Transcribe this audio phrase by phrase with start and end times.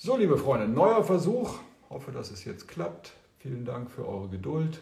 [0.00, 1.58] So, liebe Freunde, neuer Versuch.
[1.90, 3.14] Hoffe, dass es jetzt klappt.
[3.38, 4.80] Vielen Dank für eure Geduld.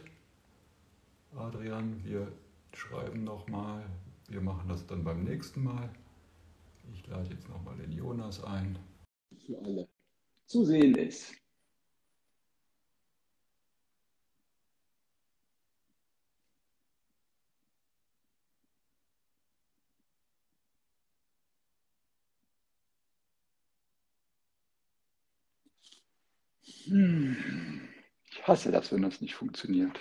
[1.35, 2.31] Adrian, wir
[2.75, 3.87] schreiben nochmal.
[4.29, 5.89] Wir machen das dann beim nächsten Mal.
[6.93, 8.79] Ich lade jetzt nochmal den Jonas ein.
[9.47, 9.89] Für alle
[10.45, 11.33] zu sehen ist.
[26.87, 29.99] Ich hasse das, wenn das nicht funktioniert.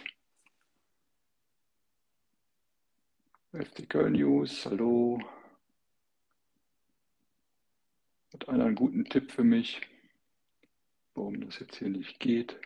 [3.53, 5.19] FT Köln News, hallo.
[8.33, 9.81] Hat einer einen guten Tipp für mich,
[11.15, 12.59] warum das jetzt hier nicht geht?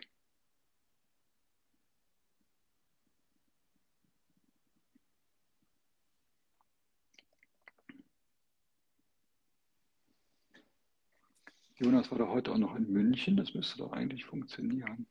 [11.80, 15.06] Jonas war doch heute auch noch in München, das müsste doch eigentlich funktionieren.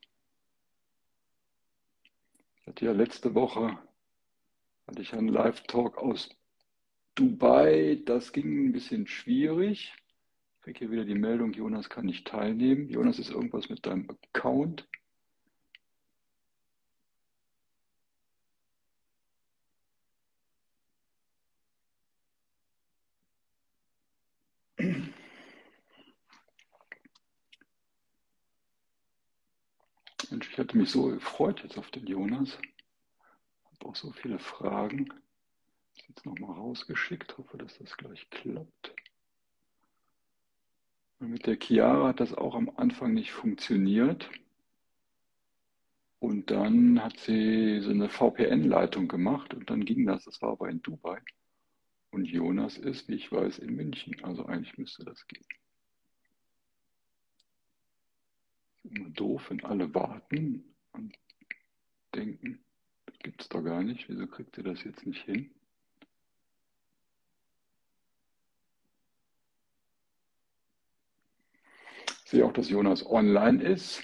[2.61, 3.79] Ich hatte ja letzte Woche
[4.85, 6.29] hatte ich einen Live-Talk aus
[7.15, 9.95] Dubai, das ging ein bisschen schwierig.
[10.57, 12.87] Ich kriege hier wieder die Meldung, Jonas kann nicht teilnehmen.
[12.87, 14.87] Jonas, ist irgendwas mit deinem Account?
[30.32, 32.58] Mensch, ich hatte mich so gefreut jetzt auf den Jonas.
[33.66, 35.10] Habe auch so viele Fragen.
[35.10, 38.96] Habe jetzt nochmal rausgeschickt, hoffe, dass das gleich klappt.
[41.20, 44.30] Und mit der Chiara hat das auch am Anfang nicht funktioniert.
[46.20, 50.26] Und dann hat sie so eine VPN-Leitung gemacht und dann ging das.
[50.26, 51.22] Das war aber in Dubai.
[52.12, 54.16] Und Jonas ist, wie ich weiß, in München.
[54.24, 55.46] Also eigentlich müsste das gehen.
[58.95, 61.18] Immer doof, wenn alle warten und
[62.15, 62.63] denken,
[63.05, 65.51] das gibt es doch gar nicht, wieso kriegt ihr das jetzt nicht hin?
[72.25, 74.03] Ich sehe auch, dass Jonas online ist.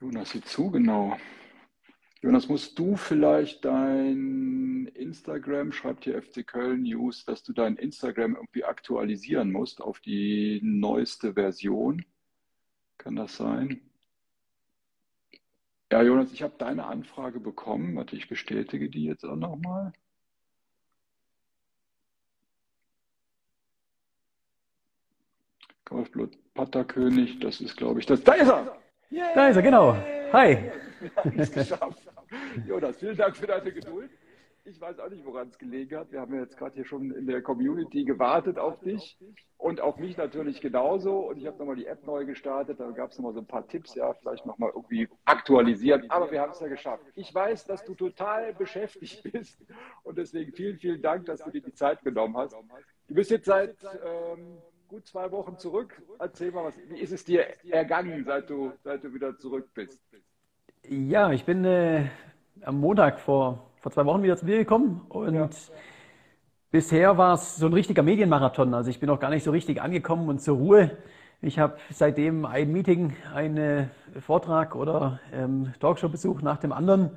[0.00, 1.18] Jonas sieht zu, genau.
[2.22, 8.36] Jonas, musst du vielleicht dein Instagram, schreibt hier FC Köln News, dass du dein Instagram
[8.36, 12.04] irgendwie aktualisieren musst auf die neueste Version?
[12.98, 13.80] Kann das sein?
[15.90, 17.96] Ja, Jonas, ich habe deine Anfrage bekommen.
[17.96, 19.92] Warte, ich bestätige die jetzt auch nochmal.
[25.86, 28.22] Golfblut Patterkönig, das ist, glaube ich, das.
[28.22, 28.78] Da ist er!
[29.10, 29.34] Yeah.
[29.34, 29.96] Da ist er, genau.
[30.32, 30.70] Hi.
[32.66, 34.10] Jonas, vielen Dank für deine Geduld.
[34.64, 36.12] Ich weiß auch nicht, woran es gelegen hat.
[36.12, 39.18] Wir haben ja jetzt gerade hier schon in der Community gewartet auf dich
[39.56, 41.28] und auf mich natürlich genauso.
[41.28, 42.78] Und ich habe nochmal die App neu gestartet.
[42.78, 46.10] Da gab es nochmal so ein paar Tipps, ja, vielleicht nochmal irgendwie aktualisieren.
[46.10, 47.04] Aber wir haben es ja geschafft.
[47.14, 49.64] Ich weiß, dass du total beschäftigt bist
[50.02, 52.54] und deswegen vielen, vielen Dank, dass du dir die Zeit genommen hast.
[53.08, 56.00] Du bist jetzt seit ähm, gut zwei Wochen zurück.
[56.18, 60.00] Erzähl mal, was, wie ist es dir ergangen, seit du, seit du wieder zurück bist?
[60.88, 62.06] Ja, ich bin äh,
[62.62, 65.48] am Montag vor, vor zwei Wochen wieder zu dir gekommen und ja.
[66.70, 68.74] bisher war es so ein richtiger Medienmarathon.
[68.74, 70.96] Also ich bin noch gar nicht so richtig angekommen und zur Ruhe.
[71.42, 77.10] Ich habe seitdem ein Meeting, einen Vortrag oder ähm, Talkshow-Besuch nach dem anderen.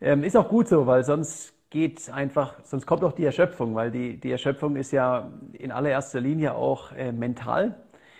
[0.00, 3.90] Ähm, ist auch gut so, weil sonst geht einfach, sonst kommt auch die Erschöpfung, weil
[3.90, 7.76] die, die Erschöpfung ist ja in allererster Linie auch äh, mental.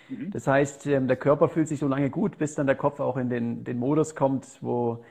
[0.09, 0.31] Mhm.
[0.31, 3.17] Das heißt, ähm, der Körper fühlt sich so lange gut, bis dann der Kopf auch
[3.17, 5.03] in den, den Modus kommt, wo,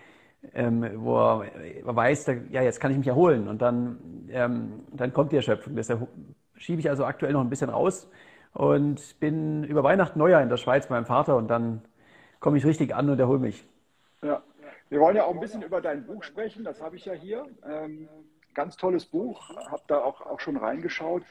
[0.55, 3.49] ähm, wo er, er weiß, da, ja, jetzt kann ich mich erholen.
[3.49, 5.77] Und dann, ähm, dann kommt die Erschöpfung.
[5.77, 5.93] Das
[6.57, 8.09] schiebe ich also aktuell noch ein bisschen raus
[8.53, 11.83] und bin über Weihnachten Neujahr in der Schweiz bei meinem Vater und dann
[12.41, 13.65] komme ich richtig an und erhole mich.
[14.23, 14.43] Ja,
[14.89, 17.45] wir wollen ja auch ein bisschen über dein Buch sprechen, das habe ich ja hier.
[17.69, 18.09] Ähm,
[18.55, 21.22] ganz tolles Buch, habe da auch, auch schon reingeschaut.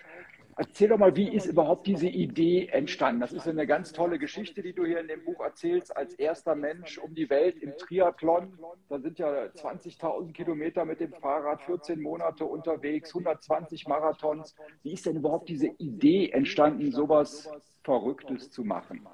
[0.57, 3.19] Erzähl doch mal, wie ist überhaupt diese Idee entstanden?
[3.19, 6.55] Das ist eine ganz tolle Geschichte, die du hier in dem Buch erzählst, als erster
[6.55, 8.57] Mensch um die Welt im Triathlon.
[8.87, 14.55] Da sind ja 20.000 Kilometer mit dem Fahrrad, 14 Monate unterwegs, 120 Marathons.
[14.81, 17.51] Wie ist denn überhaupt diese Idee entstanden, sowas
[17.83, 19.05] Verrücktes zu machen?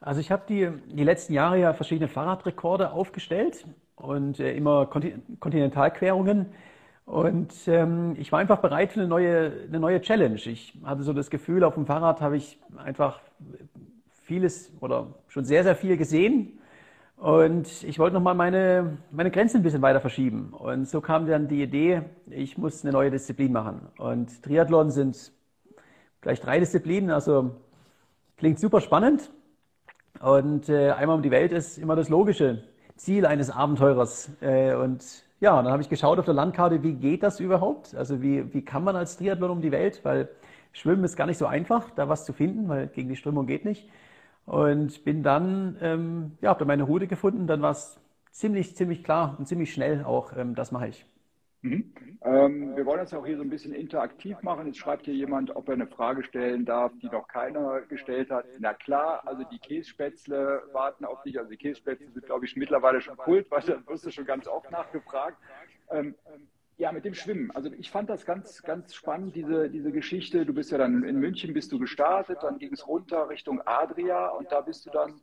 [0.00, 3.66] Also ich habe die, die letzten Jahre ja verschiedene Fahrradrekorde aufgestellt
[3.96, 6.46] und äh, immer Kontinentalquerungen.
[7.06, 10.34] Und ähm, ich war einfach bereit für eine neue, eine neue Challenge.
[10.34, 13.20] Ich hatte so das Gefühl, auf dem Fahrrad habe ich einfach
[14.24, 16.58] vieles oder schon sehr, sehr viel gesehen.
[17.16, 20.52] Und ich wollte nochmal meine, meine Grenzen ein bisschen weiter verschieben.
[20.52, 23.88] Und so kam dann die Idee, ich muss eine neue Disziplin machen.
[23.98, 25.32] Und Triathlon sind
[26.20, 27.52] gleich drei Disziplinen, also
[28.36, 29.30] klingt super spannend.
[30.20, 32.64] Und äh, einmal um die Welt ist immer das logische
[32.96, 34.30] Ziel eines Abenteurers.
[34.40, 37.94] Äh, und ja, dann habe ich geschaut auf der Landkarte, wie geht das überhaupt?
[37.94, 40.00] Also wie, wie kann man als Triathlon um die Welt?
[40.04, 40.28] Weil
[40.72, 43.64] Schwimmen ist gar nicht so einfach, da was zu finden, weil gegen die Strömung geht
[43.64, 43.88] nicht.
[44.46, 47.46] Und bin dann, ähm, ja, habe dann meine Route gefunden.
[47.46, 47.98] Dann war es
[48.32, 51.06] ziemlich, ziemlich klar und ziemlich schnell auch, ähm, das mache ich.
[51.66, 51.92] Mhm.
[52.22, 54.66] Ähm, wir wollen das auch hier so ein bisschen interaktiv machen.
[54.66, 58.46] Jetzt schreibt hier jemand, ob er eine Frage stellen darf, die noch keiner gestellt hat.
[58.58, 61.38] Na klar, also die Kässpätzle warten auf dich.
[61.38, 64.46] Also die Kässpätzle sind, glaube ich, mittlerweile schon Kult, weil da wirst du schon ganz
[64.46, 65.38] oft nachgefragt.
[65.90, 66.14] Ähm,
[66.78, 67.50] ja, mit dem Schwimmen.
[67.52, 70.44] Also ich fand das ganz, ganz spannend, diese, diese Geschichte.
[70.44, 74.28] Du bist ja dann in München bist du gestartet, dann ging es runter Richtung Adria
[74.28, 75.14] und da bist du dann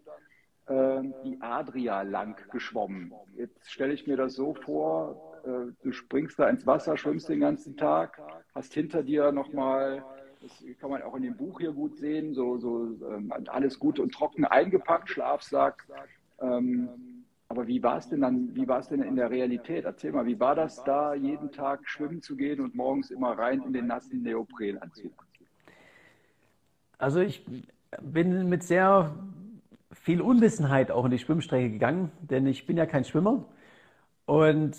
[0.66, 3.14] äh, die Adria lang geschwommen.
[3.36, 7.76] Jetzt stelle ich mir das so vor, du springst da ins Wasser, schwimmst den ganzen
[7.78, 8.22] Tag,
[8.56, 10.04] hast hinter dir nochmal,
[10.42, 14.00] das kann man auch in dem Buch hier gut sehen, so, so ähm, alles gut
[14.00, 15.88] und trocken eingepackt, Schlafsack.
[16.40, 16.90] Ähm,
[17.48, 19.86] aber wie war es denn dann, wie war es denn in der Realität?
[19.86, 23.62] Erzähl mal, wie war das da, jeden Tag schwimmen zu gehen und morgens immer rein
[23.62, 25.14] in den nassen Neoprenanzug?
[26.98, 27.46] Also ich
[28.02, 29.16] bin mit sehr
[29.92, 33.46] viel Unwissenheit auch in die Schwimmstrecke gegangen, denn ich bin ja kein Schwimmer.
[34.26, 34.76] Und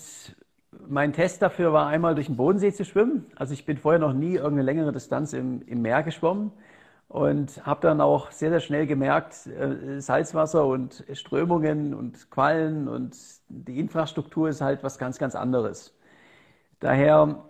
[0.87, 3.25] mein Test dafür war einmal durch den Bodensee zu schwimmen.
[3.35, 6.51] Also ich bin vorher noch nie irgendeine längere Distanz im, im Meer geschwommen
[7.07, 13.15] und habe dann auch sehr, sehr schnell gemerkt, äh, Salzwasser und Strömungen und Quallen und
[13.49, 15.95] die Infrastruktur ist halt was ganz, ganz anderes.
[16.79, 17.45] Daher,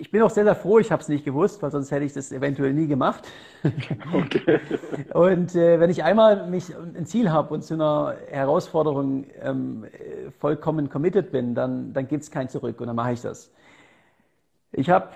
[0.00, 2.12] ich bin auch sehr, sehr froh, ich habe es nicht gewusst, weil sonst hätte ich
[2.14, 3.28] das eventuell nie gemacht.
[4.12, 4.60] Okay.
[5.12, 9.84] und äh, wenn ich einmal mich ein Ziel habe und zu einer Herausforderung ähm,
[10.38, 13.52] vollkommen committed bin, dann, dann gibt es kein Zurück und dann mache ich das.
[14.72, 15.10] Ich habe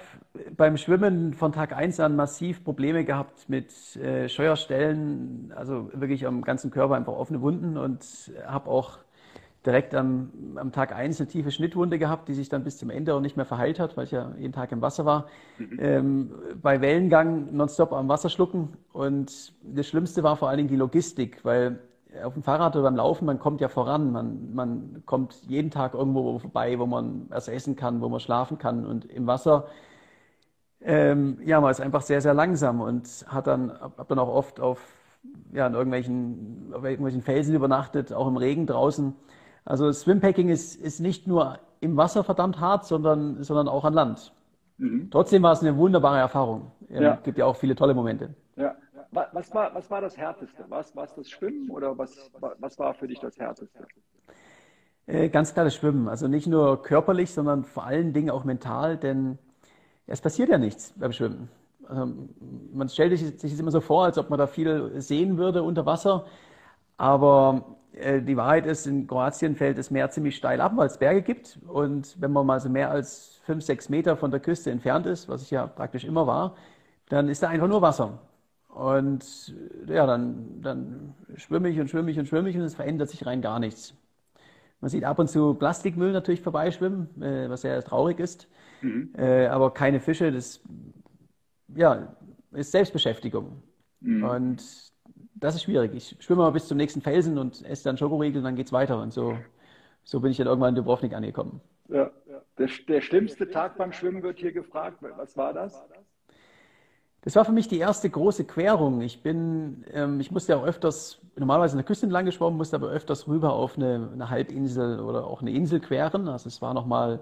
[0.57, 6.43] beim Schwimmen von Tag 1 an massiv Probleme gehabt mit äh, Scheuerstellen, also wirklich am
[6.43, 8.05] ganzen Körper einfach offene Wunden und
[8.47, 8.99] habe auch
[9.67, 13.15] direkt am, am Tag 1 eine tiefe Schnittwunde gehabt, die sich dann bis zum Ende
[13.15, 15.27] auch nicht mehr verheilt hat, weil ich ja jeden Tag im Wasser war.
[15.59, 15.79] Mhm.
[15.81, 16.31] Ähm,
[16.61, 21.45] bei Wellengang nonstop am Wasser schlucken und das Schlimmste war vor allen Dingen die Logistik,
[21.45, 21.79] weil
[22.23, 25.95] auf dem Fahrrad oder beim Laufen, man kommt ja voran, man, man kommt jeden Tag
[25.95, 28.87] irgendwo vorbei, wo man was essen kann, wo man schlafen kann.
[28.87, 29.67] Und im Wasser,
[30.81, 34.61] ähm, ja, man ist einfach sehr, sehr langsam und hat dann, hab dann auch oft
[34.61, 34.81] auf,
[35.53, 39.15] ja, in irgendwelchen, auf irgendwelchen Felsen übernachtet, auch im Regen draußen.
[39.65, 44.33] Also Swimpacking ist, ist nicht nur im Wasser verdammt hart, sondern, sondern auch an Land.
[44.79, 45.09] Mhm.
[45.11, 46.71] Trotzdem war es eine wunderbare Erfahrung.
[46.89, 47.17] Es ja.
[47.17, 48.35] gibt ja auch viele tolle Momente.
[48.57, 48.75] Ja.
[49.11, 50.65] Was war, was war das Härteste?
[50.69, 53.87] War es, war es das Schwimmen oder was, was war für dich das Härteste?
[55.07, 56.09] Äh, ganz klar das Schwimmen.
[56.09, 59.39] Also nicht nur körperlich, sondern vor allen Dingen auch mental, denn
[60.09, 61.49] es passiert ja nichts beim Schwimmen.
[61.87, 62.13] Also
[62.73, 65.87] man stellt sich, sich immer so vor, als ob man da viel sehen würde unter
[65.87, 66.25] Wasser.
[66.97, 71.23] Aber die Wahrheit ist, in Kroatien fällt das Meer ziemlich steil ab, weil es Berge
[71.23, 71.59] gibt.
[71.67, 75.29] Und wenn man mal so mehr als fünf, sechs Meter von der Küste entfernt ist,
[75.29, 76.57] was ich ja praktisch immer war,
[77.09, 78.19] dann ist da einfach nur Wasser.
[78.69, 79.55] Und
[79.87, 83.25] ja, dann, dann schwimme ich und schwimme ich und schwimme ich und es verändert sich
[83.25, 83.95] rein gar nichts.
[84.81, 88.49] Man sieht ab und zu Plastikmüll natürlich vorbeischwimmen, äh, was sehr traurig ist.
[88.83, 89.15] Mhm.
[89.17, 90.61] Äh, aber keine Fische, das
[91.75, 92.17] ja,
[92.51, 93.63] ist Selbstbeschäftigung.
[94.01, 94.25] Mhm.
[94.25, 94.94] Und
[95.45, 95.93] das ist schwierig.
[95.95, 98.73] Ich schwimme mal bis zum nächsten Felsen und esse dann Schokoriegel und dann geht es
[98.73, 99.01] weiter.
[99.01, 99.37] Und so,
[100.03, 101.61] so bin ich dann irgendwann in Dubrovnik angekommen.
[101.89, 102.11] Ja,
[102.59, 104.99] der, der schlimmste Tag beim Schwimmen wird hier gefragt.
[105.17, 105.83] Was war das?
[107.21, 109.03] Das war für mich die erste große Querung.
[109.03, 112.89] Ich bin, ähm, ich musste auch öfters, normalerweise an der Küste entlang geschwommen, musste aber
[112.89, 116.27] öfters rüber auf eine, eine Halbinsel oder auch eine Insel queren.
[116.29, 117.21] Also es war nochmal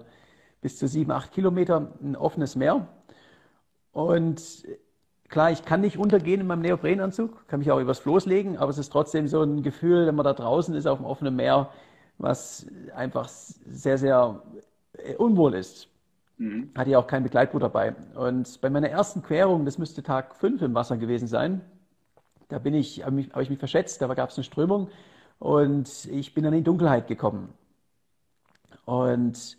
[0.61, 2.87] bis zu sieben, acht Kilometer ein offenes Meer.
[3.91, 4.65] Und
[5.33, 8.69] klar, ich kann nicht untergehen in meinem Neoprenanzug, kann mich auch übers Floß legen, aber
[8.69, 11.71] es ist trotzdem so ein Gefühl, wenn man da draußen ist auf dem offenen Meer,
[12.19, 14.43] was einfach sehr, sehr
[14.93, 15.89] äh, unwohl ist.
[16.37, 16.69] Mhm.
[16.75, 17.95] Hatte ja auch kein Begleitboot dabei.
[18.13, 21.61] Und bei meiner ersten Querung, das müsste Tag 5 im Wasser gewesen sein,
[22.49, 24.89] da bin ich, habe hab ich mich verschätzt, da gab es eine Strömung
[25.39, 27.49] und ich bin dann in die Dunkelheit gekommen.
[28.85, 29.57] Und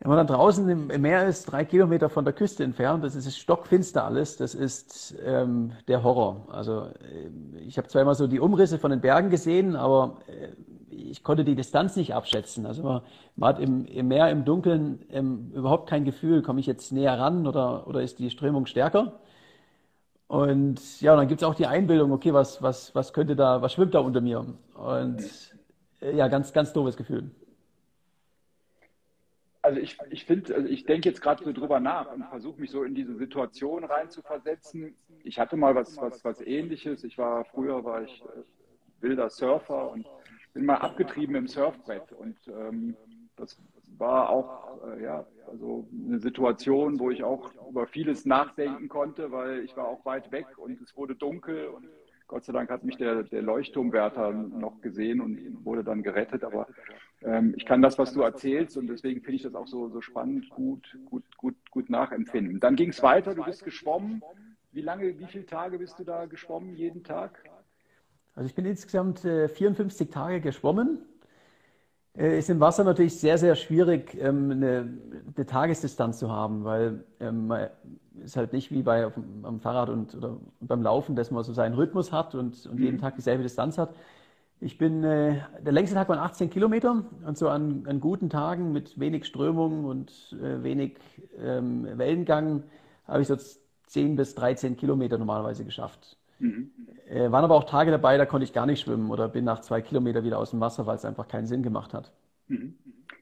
[0.00, 3.36] wenn man dann draußen im Meer ist, drei Kilometer von der Küste entfernt, das ist
[3.36, 6.46] stockfinster alles, das ist ähm, der Horror.
[6.52, 10.50] Also äh, ich habe zwar immer so die Umrisse von den Bergen gesehen, aber äh,
[10.90, 12.64] ich konnte die Distanz nicht abschätzen.
[12.64, 13.02] Also man,
[13.34, 17.18] man hat im, im, Meer im Dunkeln ähm, überhaupt kein Gefühl, komme ich jetzt näher
[17.18, 19.20] ran oder, oder ist die Strömung stärker?
[20.28, 23.62] Und ja, und dann gibt es auch die Einbildung, okay, was, was, was könnte da,
[23.62, 24.44] was schwimmt da unter mir?
[24.74, 25.24] Und
[26.00, 27.30] äh, ja, ganz, ganz doofes Gefühl.
[29.68, 32.70] Also ich, ich finde, also ich denke jetzt gerade so drüber nach und versuche mich
[32.70, 34.96] so in diese Situation reinzuversetzen.
[35.24, 37.04] Ich hatte mal was, was, was ähnliches.
[37.04, 40.06] Ich war, früher war ich äh, wilder Surfer und
[40.54, 42.12] bin mal abgetrieben im Surfbrett.
[42.12, 42.96] Und ähm,
[43.36, 43.60] das
[43.98, 49.64] war auch, äh, ja, also eine Situation, wo ich auch über vieles nachdenken konnte, weil
[49.64, 51.86] ich war auch weit weg und es wurde dunkel und
[52.28, 56.44] Gott sei Dank hat mich der, der Leuchtturmwärter noch gesehen und wurde dann gerettet.
[56.44, 56.68] Aber
[57.22, 60.02] ähm, ich kann das, was du erzählst, und deswegen finde ich das auch so, so
[60.02, 62.60] spannend, gut, gut, gut, gut nachempfinden.
[62.60, 64.22] Dann ging es weiter, du bist geschwommen.
[64.72, 67.42] Wie lange, wie viele Tage bist du da geschwommen, jeden Tag?
[68.34, 70.98] Also ich bin insgesamt äh, 54 Tage geschwommen.
[72.14, 74.98] Äh, ist im Wasser natürlich sehr, sehr schwierig, ähm, eine,
[75.34, 77.52] eine, Tagesdistanz zu haben, weil ähm,
[78.24, 79.10] ist halt nicht wie bei
[79.42, 82.96] am Fahrrad und oder beim Laufen, dass man so seinen Rhythmus hat und, und jeden
[82.96, 83.00] mhm.
[83.00, 83.94] Tag dieselbe Distanz hat.
[84.60, 88.72] Ich bin, äh, der längste Tag waren 18 Kilometer und so an, an guten Tagen
[88.72, 90.98] mit wenig Strömung und äh, wenig
[91.38, 92.64] ähm, Wellengang
[93.06, 93.36] habe ich so
[93.86, 96.16] 10 bis 13 Kilometer normalerweise geschafft.
[96.40, 96.70] Mhm.
[97.08, 99.60] Äh, waren aber auch Tage dabei, da konnte ich gar nicht schwimmen oder bin nach
[99.60, 102.12] zwei Kilometern wieder aus dem Wasser, weil es einfach keinen Sinn gemacht hat.
[102.48, 102.74] Mhm.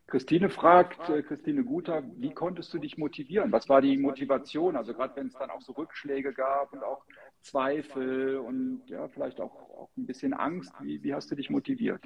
[0.06, 3.50] Christine fragt, äh, Christine Guter, wie konntest du dich motivieren?
[3.50, 4.76] Was war die Motivation?
[4.76, 7.02] Also gerade wenn es dann auch so Rückschläge gab und auch
[7.40, 12.00] Zweifel und ja, vielleicht auch, auch ein bisschen Angst, wie, wie hast du dich motiviert?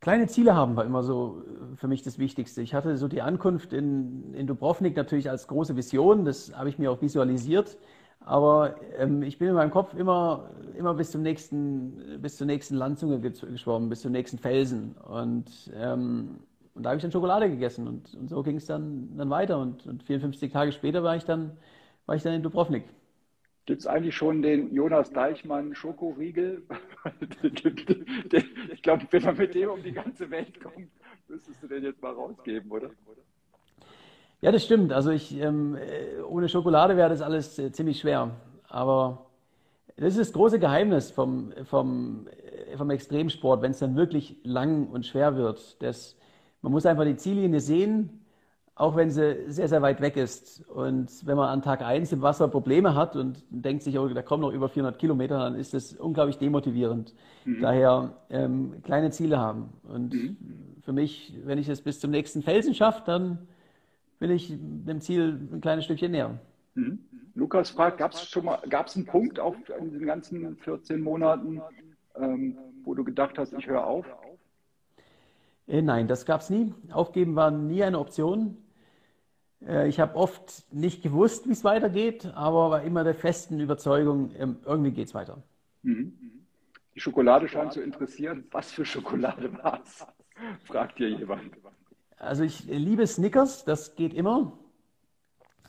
[0.00, 2.62] Kleine Ziele haben war immer so äh, für mich das Wichtigste.
[2.62, 6.78] Ich hatte so die Ankunft in, in Dubrovnik natürlich als große Vision, das habe ich
[6.78, 7.76] mir auch visualisiert.
[8.20, 12.76] Aber ähm, ich bin in meinem Kopf immer, immer bis, zum nächsten, bis zur nächsten
[12.76, 14.92] Landzunge geschwommen, bis zum nächsten Felsen.
[14.96, 16.40] Und, ähm,
[16.74, 17.88] und da habe ich dann Schokolade gegessen.
[17.88, 19.58] Und, und so ging es dann, dann weiter.
[19.58, 21.56] Und, und 54 Tage später war ich dann,
[22.06, 22.84] war ich dann in Dubrovnik.
[23.66, 26.62] Gibt es eigentlich schon den Jonas Deichmann Schokoriegel?
[28.72, 30.90] ich glaube, wenn man mit dem um die ganze Welt kommt,
[31.28, 32.90] müsstest du den jetzt mal rausgeben, oder?
[34.42, 34.92] Ja, das stimmt.
[34.92, 38.30] Also ich, ähm, äh, ohne Schokolade wäre das alles äh, ziemlich schwer.
[38.68, 39.26] Aber
[39.96, 44.88] das ist das große Geheimnis vom, vom, äh, vom Extremsport, wenn es dann wirklich lang
[44.88, 45.82] und schwer wird.
[45.82, 46.16] Das,
[46.62, 48.24] man muss einfach die Ziellinie sehen,
[48.74, 50.66] auch wenn sie sehr, sehr weit weg ist.
[50.70, 54.22] Und wenn man an Tag 1 im Wasser Probleme hat und denkt sich, oh, da
[54.22, 57.12] kommen noch über 400 Kilometer, dann ist das unglaublich demotivierend.
[57.44, 57.60] Mhm.
[57.60, 59.68] Daher ähm, kleine Ziele haben.
[59.86, 60.36] Und mhm.
[60.80, 63.46] für mich, wenn ich es bis zum nächsten Felsen schaffe, dann
[64.20, 66.38] will ich dem Ziel ein kleines Stückchen näher.
[66.74, 67.00] Mhm.
[67.34, 71.00] Lukas fragt, gab es schon mal, gab es einen Punkt auf in den ganzen 14
[71.00, 71.60] Monaten,
[72.16, 74.06] ähm, wo du gedacht hast, ich höre auf?
[75.66, 76.74] Äh, nein, das gab es nie.
[76.90, 78.56] Aufgeben war nie eine Option.
[79.66, 84.32] Äh, ich habe oft nicht gewusst, wie es weitergeht, aber war immer der festen Überzeugung,
[84.36, 85.42] ähm, irgendwie geht es weiter.
[85.82, 86.12] Mhm.
[86.94, 88.44] Die Schokolade scheint zu interessieren.
[88.50, 90.06] Was für Schokolade war es?
[90.64, 91.52] Fragt dir jemand.
[92.20, 94.52] Also ich liebe Snickers, das geht immer.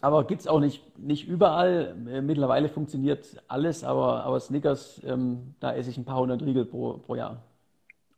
[0.01, 1.95] Aber gibt es auch nicht, nicht überall.
[2.09, 6.65] Äh, mittlerweile funktioniert alles, aber, aber Snickers, ähm, da esse ich ein paar hundert Riegel
[6.65, 7.41] pro, pro Jahr.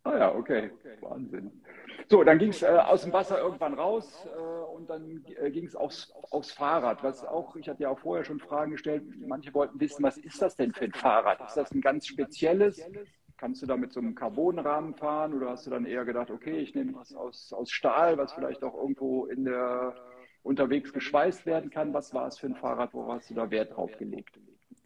[0.04, 0.72] Ah ja, okay.
[1.02, 1.52] Wahnsinn.
[2.10, 5.66] So, dann ging es äh, aus dem Wasser irgendwann raus äh, und dann äh, ging
[5.66, 7.04] es aufs, aufs Fahrrad.
[7.04, 10.42] Was auch, ich hatte ja auch vorher schon Fragen gestellt, manche wollten wissen, was ist
[10.42, 11.40] das denn für ein Fahrrad?
[11.46, 12.82] Ist das ein ganz spezielles?
[13.44, 16.60] Kannst du da mit so einem Carbonrahmen fahren oder hast du dann eher gedacht, okay,
[16.60, 19.94] ich nehme was aus, aus Stahl, was vielleicht auch irgendwo in der
[20.44, 21.94] unterwegs geschweißt werden kann?
[21.94, 22.94] Was war es für ein Fahrrad?
[22.94, 24.40] Wo hast du da Wert drauf gelegt?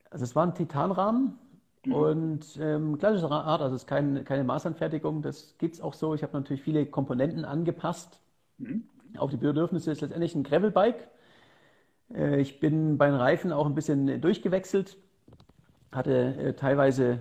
[0.09, 1.37] Also es war ein Titanrahmen
[1.85, 1.93] mhm.
[1.93, 6.15] und ähm, klassische Rad, also es ist kein, keine Maßanfertigung, das gibt es auch so.
[6.15, 8.19] Ich habe natürlich viele Komponenten angepasst
[8.57, 8.85] mhm.
[9.19, 9.91] auf die Bedürfnisse.
[9.91, 11.07] Es ist letztendlich ein Gravelbike.
[12.11, 14.97] Äh, ich bin bei den Reifen auch ein bisschen durchgewechselt,
[15.91, 17.19] hatte äh, teilweise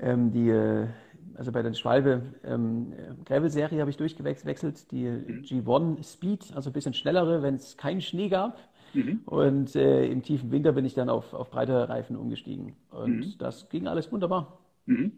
[0.00, 0.86] ähm, die, äh,
[1.34, 2.92] also bei der Schwalbe ähm,
[3.24, 8.28] Gravel-Serie habe ich durchgewechselt, die G1 Speed, also ein bisschen schnellere, wenn es keinen Schnee
[8.28, 8.58] gab.
[8.92, 9.20] Mhm.
[9.24, 12.74] Und äh, im tiefen Winter bin ich dann auf, auf breitere Reifen umgestiegen.
[12.90, 13.34] Und mhm.
[13.38, 14.58] das ging alles wunderbar.
[14.86, 15.12] Mhm.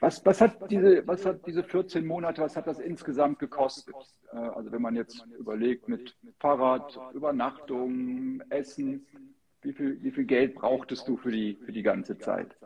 [0.00, 3.94] Was, was, hat diese, was hat diese 14 Monate, was hat das insgesamt gekostet?
[4.32, 9.06] Äh, also wenn man jetzt überlegt mit Fahrrad, Übernachtung, Essen,
[9.62, 12.56] wie viel, wie viel Geld brauchtest du für die, für die ganze Zeit?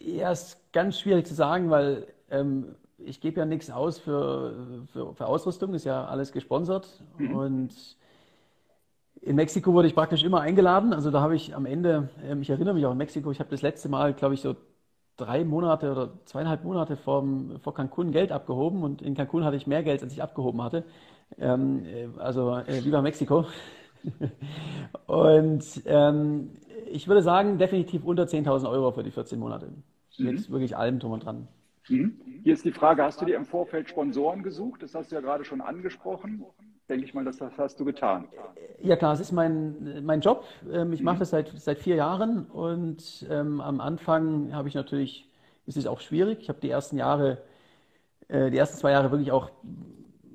[0.00, 5.14] Ja, ist ganz schwierig zu sagen, weil ähm, ich gebe ja nichts aus für, für,
[5.14, 6.88] für, Ausrüstung, ist ja alles gesponsert.
[7.18, 7.34] Mhm.
[7.34, 7.96] Und
[9.20, 10.92] in Mexiko wurde ich praktisch immer eingeladen.
[10.92, 13.50] Also da habe ich am Ende, ähm, ich erinnere mich auch in Mexiko, ich habe
[13.50, 14.56] das letzte Mal, glaube ich, so
[15.16, 19.66] drei Monate oder zweieinhalb Monate vom, vor Cancun Geld abgehoben und in Cancun hatte ich
[19.66, 20.84] mehr Geld, als ich abgehoben hatte.
[21.38, 23.46] Ähm, äh, also äh, lieber Mexiko.
[25.06, 26.50] und ähm,
[26.90, 29.70] ich würde sagen, definitiv unter 10.000 Euro für die 14 Monate.
[30.18, 30.26] Mhm.
[30.26, 31.48] Mit wirklich allem drum und dran.
[31.88, 32.20] Mhm.
[32.42, 34.82] Hier ist die Frage, hast du dir im Vorfeld Sponsoren gesucht?
[34.82, 36.44] Das hast du ja gerade schon angesprochen.
[36.88, 38.28] Denke ich mal, das, das hast du getan.
[38.80, 40.44] Ja klar, es ist mein, mein Job.
[40.72, 45.28] Ähm, ich mache das seit, seit vier Jahren und ähm, am Anfang habe ich natürlich,
[45.66, 46.38] ist es auch schwierig.
[46.40, 47.38] Ich habe die ersten Jahre,
[48.28, 49.50] äh, die ersten zwei Jahre wirklich auch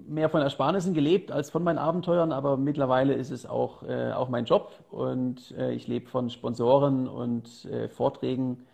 [0.08, 4.30] mehr von Ersparnissen gelebt als von meinen Abenteuern, aber mittlerweile ist es auch, äh, auch
[4.30, 8.66] mein Job und äh, ich lebe von Sponsoren und äh, Vorträgen.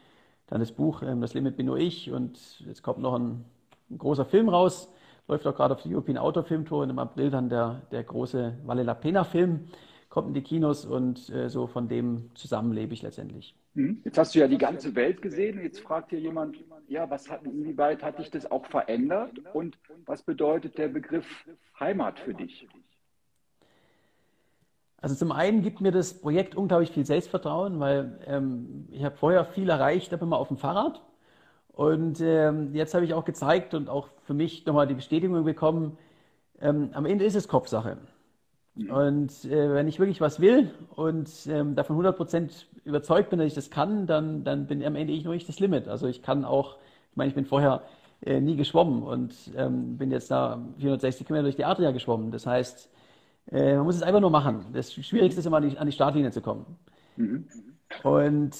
[0.48, 3.46] Dann das Buch ähm, Das Limit bin nur ich und jetzt kommt noch ein,
[3.90, 4.92] ein großer Film raus,
[5.28, 8.04] läuft auch gerade auf der European Outdoor Film Tour und im April dann der, der
[8.04, 9.68] große Valle la Pena Film
[10.10, 13.56] kommt in die Kinos und äh, so von dem zusammen lebe ich letztendlich.
[13.74, 14.02] Mhm.
[14.04, 16.58] Jetzt hast du ja die ganze Welt gesehen und jetzt fragt hier jemand,
[16.88, 21.46] ja, was hat, inwieweit hat dich das auch verändert und was bedeutet der Begriff
[21.80, 22.68] Heimat für dich?
[25.02, 29.46] Also zum einen gibt mir das Projekt unglaublich viel Selbstvertrauen, weil ähm, ich habe vorher
[29.46, 31.02] viel erreicht, aber immer auf dem Fahrrad.
[31.72, 35.98] Und ähm, jetzt habe ich auch gezeigt und auch für mich nochmal die Bestätigung bekommen,
[36.60, 37.98] ähm, am Ende ist es Kopfsache.
[38.80, 38.92] Mhm.
[38.92, 43.54] Und äh, wenn ich wirklich was will und ähm, davon 100% überzeugt bin, dass ich
[43.54, 45.88] das kann, dann, dann bin am Ende ich noch nicht das Limit.
[45.88, 46.78] Also ich kann auch,
[47.12, 47.84] ich meine, ich bin vorher
[48.26, 52.32] äh, nie geschwommen und ähm, bin jetzt da 460 Kilometer durch die Adria geschwommen.
[52.32, 52.90] Das heißt,
[53.52, 54.68] äh, man muss es einfach nur machen.
[54.74, 56.66] Das Schwierigste ist immer, an die, an die Startlinie zu kommen.
[57.18, 57.48] Mhm.
[58.04, 58.56] Und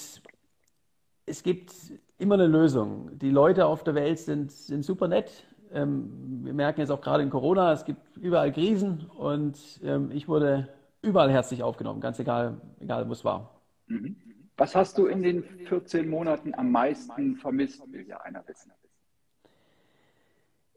[1.26, 1.72] es gibt
[2.18, 3.18] immer eine Lösung.
[3.18, 5.44] Die Leute auf der Welt sind, sind super nett.
[5.72, 10.28] Ähm, wir merken jetzt auch gerade in Corona, es gibt überall Krisen und ähm, ich
[10.28, 10.68] wurde
[11.02, 13.50] überall herzlich aufgenommen, ganz egal, egal wo es war.
[13.86, 14.16] Mhm.
[14.56, 18.70] Was hast du in den 14 Monaten am meisten vermisst, will ja einer wissen?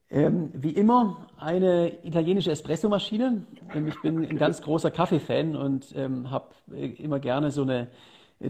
[0.09, 3.45] Ähm, wie immer eine italienische Espressomaschine.
[3.73, 7.87] Ähm, ich bin ein ganz großer Kaffeefan und ähm, habe äh, immer gerne so eine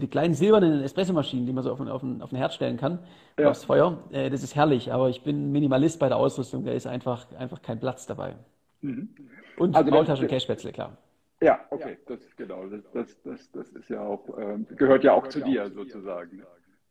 [0.00, 2.98] die kleinen silbernen Espressomaschinen, die man so auf, auf, auf ein Herz stellen kann,
[3.38, 3.50] ja.
[3.50, 4.02] aufs Feuer.
[4.10, 6.64] Äh, das ist herrlich, aber ich bin Minimalist bei der Ausrüstung.
[6.64, 8.34] Da ist einfach, einfach kein Platz dabei.
[8.80, 9.08] Mhm.
[9.56, 10.96] Und also Maultaschen, Cashspätzle, klar.
[11.40, 12.66] Ja, okay, das genau.
[12.66, 16.42] Das, das, das, das ist ja auch, ähm, gehört ja auch zu dir sozusagen.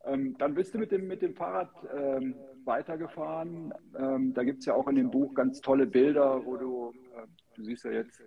[0.05, 2.35] Ähm, dann bist du mit dem, mit dem Fahrrad ähm,
[2.65, 3.73] weitergefahren.
[3.97, 7.25] Ähm, da gibt es ja auch in dem Buch ganz tolle Bilder, wo du, äh,
[7.55, 8.21] du siehst ja jetzt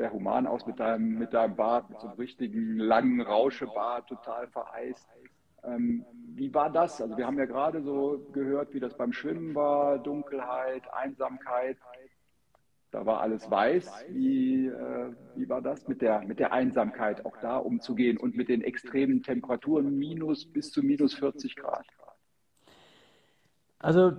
[0.00, 4.48] sehr human aus mit deinem, mit deinem Bart, mit so einem richtigen langen Rauschebart, total
[4.48, 5.06] vereist.
[5.62, 7.02] Ähm, wie war das?
[7.02, 11.76] Also wir haben ja gerade so gehört, wie das beim Schwimmen war, Dunkelheit, Einsamkeit.
[12.92, 14.06] Da war alles weiß.
[14.08, 18.48] Wie, äh, wie war das mit der, mit der Einsamkeit, auch da umzugehen und mit
[18.48, 21.84] den extremen Temperaturen, minus bis zu minus 40 Grad?
[23.78, 24.12] Also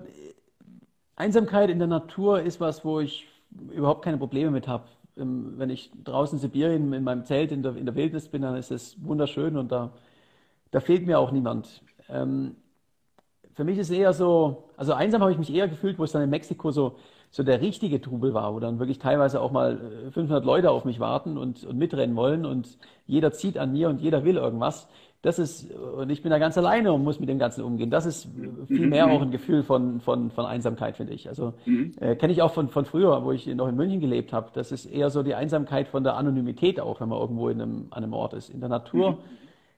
[1.16, 3.28] Einsamkeit in der Natur ist was, wo ich
[3.72, 4.86] überhaupt keine Probleme mit habe.
[5.16, 8.56] Wenn ich draußen in Sibirien in meinem Zelt in der, in der Wildnis bin, dann
[8.56, 9.92] ist es wunderschön und da,
[10.72, 11.82] da fehlt mir auch niemand.
[12.10, 12.56] Ähm,
[13.54, 16.22] für mich ist eher so, also einsam habe ich mich eher gefühlt, wo es dann
[16.24, 16.96] in Mexiko so,
[17.30, 19.78] so der richtige Trubel war, wo dann wirklich teilweise auch mal
[20.12, 23.90] 500 äh, Leute auf mich warten und, und mitrennen wollen und jeder zieht an mir
[23.90, 24.88] und jeder will irgendwas.
[25.24, 27.92] Das ist, und ich bin da ganz alleine und muss mit dem Ganzen umgehen.
[27.92, 28.28] Das ist
[28.68, 31.30] viel mehr auch ein Gefühl von, von, von Einsamkeit, finde ich.
[31.30, 31.94] Also mhm.
[32.00, 34.50] äh, kenne ich auch von, von früher, wo ich noch in München gelebt habe.
[34.54, 37.88] Das ist eher so die Einsamkeit von der Anonymität auch, wenn man irgendwo in einem,
[37.92, 38.50] an einem Ort ist.
[38.50, 39.20] In der Natur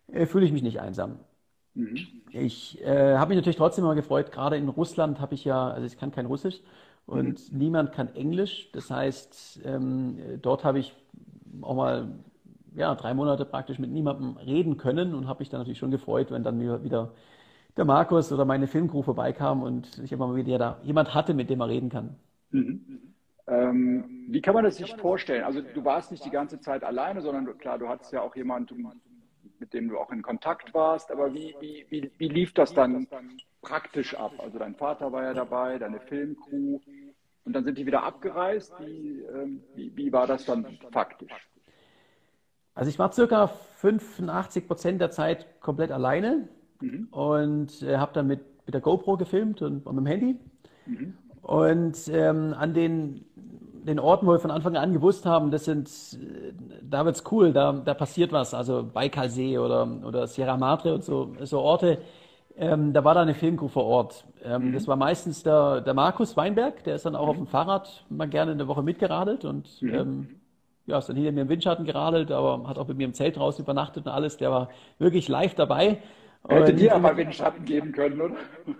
[0.07, 0.15] mhm.
[0.15, 1.19] äh, fühle ich mich nicht einsam.
[1.73, 1.97] Mhm.
[2.31, 5.85] Ich äh, habe mich natürlich trotzdem mal gefreut, gerade in Russland habe ich ja, also
[5.85, 6.61] ich kann kein Russisch
[7.05, 7.57] und mhm.
[7.57, 8.69] niemand kann Englisch.
[8.71, 10.95] Das heißt, ähm, dort habe ich
[11.61, 12.07] auch mal
[12.75, 16.31] ja, drei Monate praktisch mit niemandem reden können und habe mich dann natürlich schon gefreut,
[16.31, 17.11] wenn dann wieder
[17.77, 21.59] der Markus oder meine Filmcrew vorbeikam und ich immer wieder da jemand hatte, mit dem
[21.59, 22.15] man reden kann.
[22.51, 23.13] Mhm.
[23.47, 25.43] Ähm, wie kann man das sich vorstellen?
[25.43, 28.87] Also du warst nicht die ganze Zeit alleine, sondern klar, du hattest ja auch jemanden,
[29.59, 33.07] mit dem du auch in Kontakt warst, aber wie, wie, wie, wie lief das dann
[33.61, 34.33] praktisch ab?
[34.37, 36.79] Also dein Vater war ja dabei, deine Filmcrew
[37.43, 38.73] und dann sind die wieder abgereist.
[38.79, 41.49] Wie, ähm, wie, wie war das dann faktisch?
[42.75, 46.47] Also ich war circa 85 Prozent der Zeit komplett alleine
[46.81, 47.07] mhm.
[47.11, 50.39] und äh, habe dann mit, mit der GoPro gefilmt und, und mit dem Handy.
[50.85, 51.13] Mhm.
[51.41, 55.89] Und ähm, an den, den Orten, wo wir von Anfang an gewusst haben, das sind,
[56.13, 61.03] äh, da wird's cool, da, da passiert was, also Baikalsee oder, oder Sierra Madre und
[61.03, 61.99] so, so Orte,
[62.55, 64.25] ähm, da war da eine Filmcrew vor Ort.
[64.43, 64.73] Ähm, mhm.
[64.73, 67.29] Das war meistens der, der Markus Weinberg, der ist dann auch mhm.
[67.29, 69.93] auf dem Fahrrad mal gerne eine Woche mitgeradelt und mhm.
[69.93, 70.27] ähm,
[70.85, 73.37] ja, ist dann hinter mir im Windschatten geradelt, aber hat auch mit mir im Zelt
[73.37, 74.37] draußen übernachtet und alles.
[74.37, 74.69] Der war
[74.99, 75.99] wirklich live dabei.
[76.47, 78.35] Hätte dir aber Windschatten geben können, oder?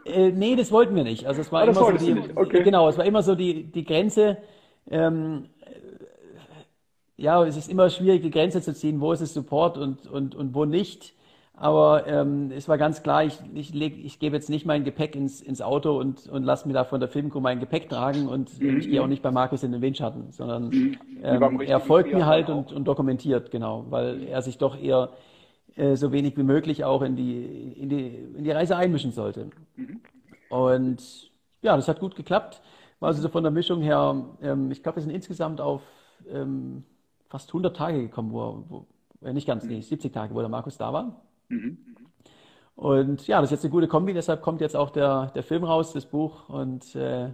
[0.05, 1.27] Äh, nee, das wollten wir nicht.
[1.27, 2.61] Also es war ah, immer so die, okay.
[2.61, 4.37] genau, es war immer so die, die Grenze.
[4.89, 5.45] Ähm,
[7.15, 10.35] ja, es ist immer schwierig, die Grenze zu ziehen, wo ist es Support und, und,
[10.35, 11.13] und wo nicht.
[11.55, 15.15] Aber ähm, es war ganz klar, ich, ich, leg, ich gebe jetzt nicht mein Gepäck
[15.15, 18.59] ins, ins Auto und, und lasse mir da von der Filmcrew mein Gepäck tragen und
[18.59, 18.79] mhm.
[18.79, 20.97] ich gehe auch nicht bei Markus in den Windschatten, sondern mhm.
[21.21, 25.11] ähm, er folgt mir halt und, und, dokumentiert, genau, weil er sich doch eher
[25.75, 29.51] äh, so wenig wie möglich auch in die, in die, in die Reise einmischen sollte.
[29.75, 30.01] Mhm.
[30.49, 32.61] Und ja, das hat gut geklappt.
[32.99, 35.83] War also so von der Mischung her, ähm, ich glaube, wir sind insgesamt auf
[36.27, 36.83] ähm,
[37.29, 38.87] fast 100 Tage gekommen, wo, wo
[39.23, 41.21] äh, nicht ganz, nee, 70 Tage, wo der Markus da war.
[41.49, 41.77] Mhm.
[42.75, 45.63] Und ja, das ist jetzt eine gute Kombi, deshalb kommt jetzt auch der, der Film
[45.63, 47.29] raus, das Buch und äh,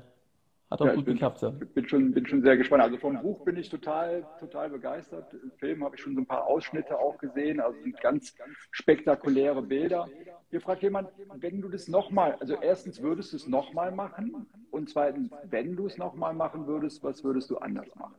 [0.69, 1.39] hat auch ja, gut bin, geklappt.
[1.39, 1.51] So.
[1.51, 2.83] Bin schon, bin schon sehr gespannt.
[2.83, 5.33] Also vom Buch bin ich total, total begeistert.
[5.33, 8.35] Im Film habe ich schon so ein paar Ausschnitte auch gesehen, also sind ganz
[8.71, 10.07] spektakuläre Bilder.
[10.51, 14.89] Hier fragt jemand, wenn du das nochmal, also erstens würdest du es nochmal machen und
[14.89, 18.15] zweitens, wenn du es nochmal machen würdest, was würdest du anders machen?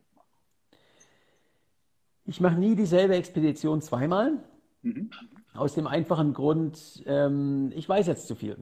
[2.25, 4.39] Ich mache nie dieselbe Expedition zweimal.
[4.83, 5.11] Mhm.
[5.55, 8.57] Aus dem einfachen Grund, ähm, ich weiß jetzt zu viel.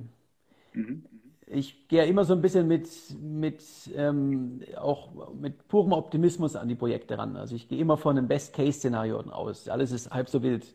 [0.73, 1.05] Mhm.
[1.47, 2.89] Ich gehe immer so ein bisschen mit,
[3.21, 3.63] mit
[3.95, 7.37] ähm, auch mit purem Optimismus an die Projekte ran.
[7.37, 9.69] Also ich gehe immer von einem Best-Case-Szenario aus.
[9.69, 10.67] Alles ist halb so wild.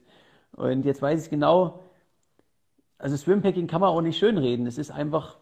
[0.56, 1.80] Und jetzt weiß ich genau,
[2.98, 4.66] also Swimpacking kann man auch nicht schönreden.
[4.66, 5.38] Es ist einfach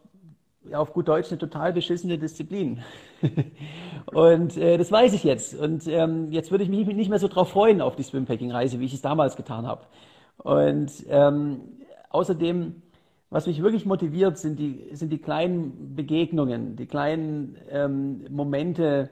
[0.70, 2.82] ja, auf gut Deutsch eine total beschissene Disziplin.
[4.08, 5.54] und äh, das weiß ich jetzt.
[5.54, 8.86] Und ähm, jetzt würde ich mich nicht mehr so drauf freuen auf die Swimpacking-Reise, wie
[8.86, 9.84] ich es damals getan habe.
[10.38, 11.62] Und ähm,
[12.10, 12.82] außerdem,
[13.30, 19.10] was mich wirklich motiviert, sind die, sind die kleinen Begegnungen, die kleinen ähm, Momente,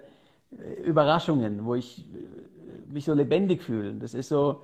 [0.51, 3.93] äh, Überraschungen, wo ich äh, mich so lebendig fühle.
[3.93, 4.63] Das ist so,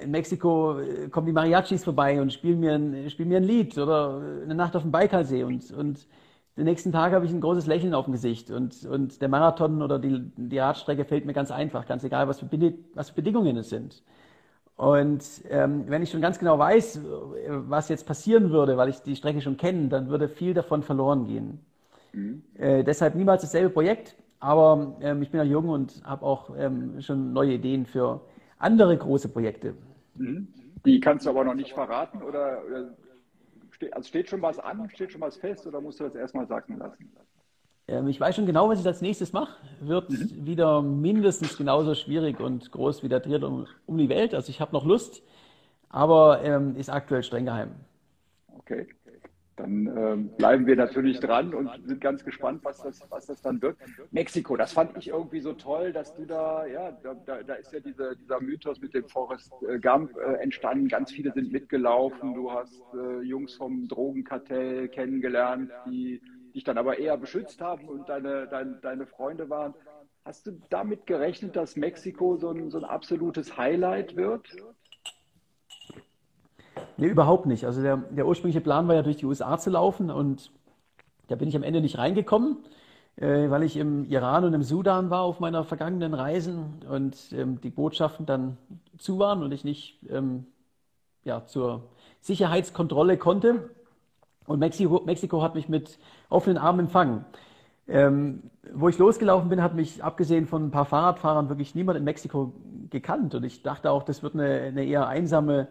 [0.00, 3.76] in Mexiko äh, kommen die Mariachis vorbei und spielen mir ein, spielen mir ein Lied
[3.78, 6.06] oder eine Nacht auf dem Baikalsee und, und
[6.56, 9.80] den nächsten Tag habe ich ein großes Lächeln auf dem Gesicht und, und der Marathon
[9.80, 12.48] oder die, die Radstrecke fällt mir ganz einfach, ganz egal, was für,
[12.94, 14.02] was für Bedingungen es sind.
[14.82, 17.02] Und ähm, wenn ich schon ganz genau weiß,
[17.46, 21.24] was jetzt passieren würde, weil ich die Strecke schon kenne, dann würde viel davon verloren
[21.28, 21.60] gehen.
[22.12, 22.42] Mhm.
[22.54, 27.00] Äh, deshalb niemals dasselbe Projekt, aber ähm, ich bin ja jung und habe auch ähm,
[27.00, 28.22] schon neue Ideen für
[28.58, 29.74] andere große Projekte.
[30.16, 30.48] Mhm.
[30.84, 32.90] Die kannst du aber noch nicht verraten oder, oder
[33.92, 36.78] also steht schon was an, steht schon was fest oder musst du das erstmal sagen
[36.78, 37.08] lassen?
[37.92, 39.54] Ähm, ich weiß schon genau, was ich als nächstes mache.
[39.80, 40.46] Wird mhm.
[40.46, 44.34] wieder mindestens genauso schwierig und groß wie der Triathlon um, die Welt.
[44.34, 45.22] Also ich habe noch Lust,
[45.90, 47.72] aber ähm, ist aktuell streng geheim.
[48.48, 48.86] Okay.
[49.56, 53.60] Dann ähm, bleiben wir natürlich dran und sind ganz gespannt, was das, was das dann
[53.60, 53.76] wird.
[54.10, 57.80] Mexiko, das fand ich irgendwie so toll, dass du da, ja, da, da ist ja
[57.80, 60.88] diese, dieser Mythos mit dem Forrest äh, Gump äh, entstanden.
[60.88, 62.32] Ganz viele sind mitgelaufen.
[62.32, 66.22] Du hast äh, Jungs vom Drogenkartell kennengelernt, die
[66.52, 69.74] dich dann aber eher beschützt haben und deine, deine, deine Freunde waren.
[70.24, 74.46] Hast du damit gerechnet, dass Mexiko so ein, so ein absolutes Highlight wird?
[76.96, 77.66] Nee, überhaupt nicht.
[77.66, 80.52] Also der, der ursprüngliche Plan war ja durch die USA zu laufen und
[81.28, 82.58] da bin ich am Ende nicht reingekommen,
[83.16, 87.60] äh, weil ich im Iran und im Sudan war auf meiner vergangenen Reisen und ähm,
[87.60, 88.58] die Botschaften dann
[88.98, 90.46] zu waren und ich nicht ähm,
[91.24, 91.88] ja, zur
[92.20, 93.70] Sicherheitskontrolle konnte.
[94.46, 97.24] Und Mexiko, Mexiko hat mich mit offenen Armen empfangen.
[97.88, 102.04] Ähm, wo ich losgelaufen bin, hat mich abgesehen von ein paar Fahrradfahrern wirklich niemand in
[102.04, 102.52] Mexiko
[102.90, 103.34] gekannt.
[103.34, 105.68] Und ich dachte auch, das wird eine, eine eher einsame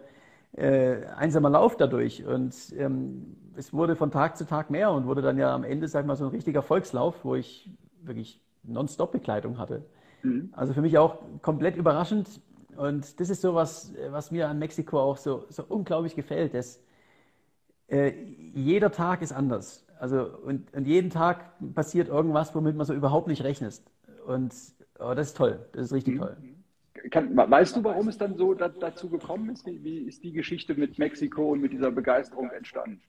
[0.54, 2.26] äh, einsamer Lauf dadurch.
[2.26, 5.88] Und ähm, es wurde von Tag zu Tag mehr und wurde dann ja am Ende,
[5.88, 7.70] sag ich mal, so ein richtiger Volkslauf, wo ich
[8.02, 9.86] wirklich Nonstop-Begleitung hatte.
[10.24, 10.50] Mhm.
[10.54, 12.42] Also für mich auch komplett überraschend.
[12.76, 16.54] Und das ist so was, was mir an Mexiko auch so, so unglaublich gefällt.
[16.54, 16.82] Dass,
[17.92, 18.14] äh,
[18.54, 19.86] jeder Tag ist anders.
[20.00, 23.82] Also und, und jeden Tag passiert irgendwas, womit man so überhaupt nicht rechnet.
[24.26, 24.54] Und
[25.00, 25.60] oh, das ist toll.
[25.74, 26.20] Das ist richtig mhm.
[26.20, 26.38] toll.
[27.10, 29.66] Kann, weißt du, warum es dann so da, dazu gekommen ist?
[29.66, 33.02] Wie, wie, ist die Geschichte mit Mexiko und mit dieser Begeisterung entstanden?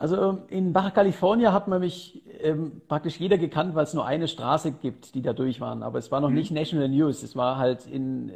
[0.00, 4.28] Also in Baja California hat man mich ähm, praktisch jeder gekannt, weil es nur eine
[4.28, 5.82] Straße gibt, die da durch waren.
[5.82, 6.36] Aber es war noch mhm.
[6.36, 7.24] nicht National News.
[7.24, 8.32] Es war halt in äh,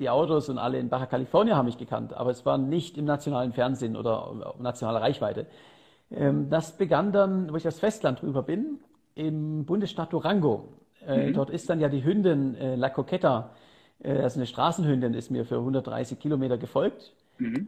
[0.00, 3.04] die Autos und alle in Baja California haben mich gekannt, aber es war nicht im
[3.04, 5.44] nationalen Fernsehen oder äh, nationaler Reichweite.
[6.10, 8.78] Ähm, das begann dann, wo ich aufs Festland drüber bin,
[9.14, 10.72] im Bundesstaat Durango.
[11.06, 11.34] Äh, mhm.
[11.34, 13.50] Dort ist dann ja die Hündin äh, La Coqueta,
[14.02, 17.12] äh, also eine Straßenhündin, ist mir für 130 Kilometer gefolgt.
[17.36, 17.66] Mhm.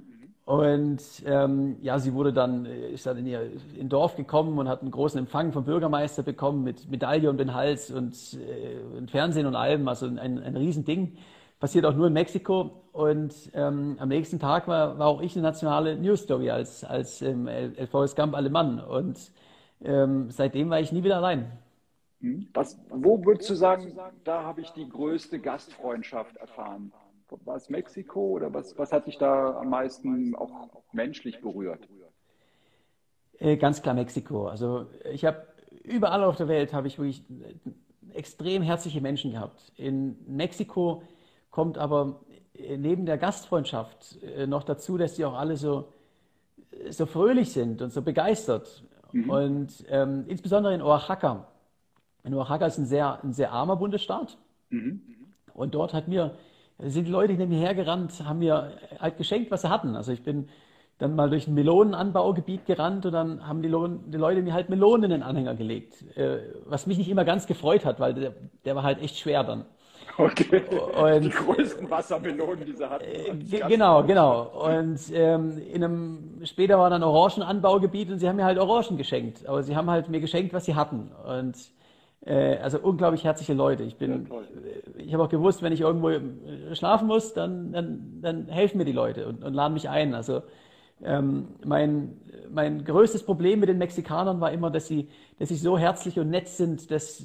[0.49, 4.67] Und ähm, ja, sie wurde dann, äh, ist dann in ihr in Dorf gekommen und
[4.67, 9.11] hat einen großen Empfang vom Bürgermeister bekommen mit Medaille um den Hals und, äh, und
[9.11, 11.19] Fernsehen und allem, also ein, ein Riesending.
[11.61, 12.71] Passiert auch nur in Mexiko.
[12.93, 17.21] Und ähm, am nächsten Tag war, war auch ich eine nationale News Story als, als
[17.21, 17.47] ähm,
[17.91, 18.81] Forrest Gump Alemann.
[18.81, 19.19] Und
[19.85, 21.53] ähm, seitdem war ich nie wieder allein.
[22.55, 23.93] Was, wo würdest du sagen,
[24.25, 26.91] da habe ich die größte Gastfreundschaft erfahren?
[27.45, 31.89] War es Mexiko oder was, was hat dich da am meisten auch menschlich berührt?
[33.39, 34.49] Äh, ganz klar Mexiko.
[34.49, 35.47] Also ich habe
[35.83, 37.25] überall auf der Welt habe ich wirklich
[38.13, 39.73] extrem herzliche Menschen gehabt.
[39.77, 41.03] In Mexiko
[41.51, 42.21] kommt aber
[42.55, 45.93] äh, neben der Gastfreundschaft äh, noch dazu, dass die auch alle so,
[46.91, 48.85] so fröhlich sind und so begeistert.
[49.13, 49.31] Mhm.
[49.31, 51.49] Und ähm, insbesondere in Oaxaca.
[52.25, 54.39] In Oaxaca ist ein sehr, ein sehr armer Bundesstaat.
[54.71, 55.01] Mhm.
[55.55, 56.37] Und dort hat mir,
[56.79, 59.97] sind die Leute hinter mir hergerannt, haben mir halt geschenkt, was sie hatten.
[59.97, 60.49] Also ich bin
[60.99, 65.11] dann mal durch ein Melonenanbaugebiet gerannt und dann haben die, Leute mir halt Melonen in
[65.11, 66.05] den Anhänger gelegt.
[66.17, 69.45] Äh, was mich nicht immer ganz gefreut hat, weil der, der war halt echt schwer
[69.45, 69.65] dann.
[70.17, 70.63] Okay.
[71.01, 73.05] Und, die größten Wassermelonen, die sie hatten.
[73.05, 74.67] Äh, genau, genau.
[74.67, 79.47] Und ähm, in einem, später war dann Orangenanbaugebiet und sie haben mir halt Orangen geschenkt.
[79.47, 81.13] Aber sie haben halt mir geschenkt, was sie hatten.
[81.25, 81.57] Und
[82.27, 83.85] also unglaublich herzliche Leute.
[83.85, 84.41] Ich bin, ja,
[84.97, 86.21] ich habe auch gewusst, wenn ich irgendwo äh,
[86.75, 90.15] schlafen muss, dann, dann, dann helfen mir die Leute und, und laden mich ein.
[90.15, 90.43] Also
[91.03, 95.79] ähm, mein, mein größtes Problem mit den Mexikanern war immer, dass sie, dass sie so
[95.79, 97.23] herzlich und nett sind, dass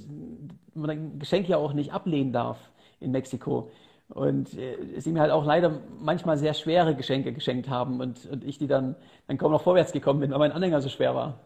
[0.75, 2.58] man ein Geschenk ja auch nicht ablehnen darf
[2.99, 3.71] in Mexiko.
[4.10, 8.43] Und äh, sie mir halt auch leider manchmal sehr schwere Geschenke geschenkt haben und, und
[8.43, 8.95] ich die dann,
[9.27, 11.39] dann kaum noch vorwärts gekommen bin, weil mein Anhänger so schwer war.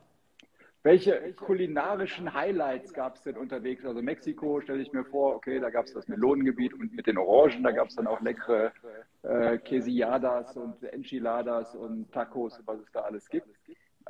[0.84, 3.84] Welche kulinarischen Highlights gab es denn unterwegs?
[3.84, 7.18] Also Mexiko stelle ich mir vor, okay, da gab es das Melonengebiet und mit den
[7.18, 8.72] Orangen, da gab es dann auch leckere
[9.24, 13.50] äh, Quesilladas und Enchiladas und Tacos, was es da alles gibt.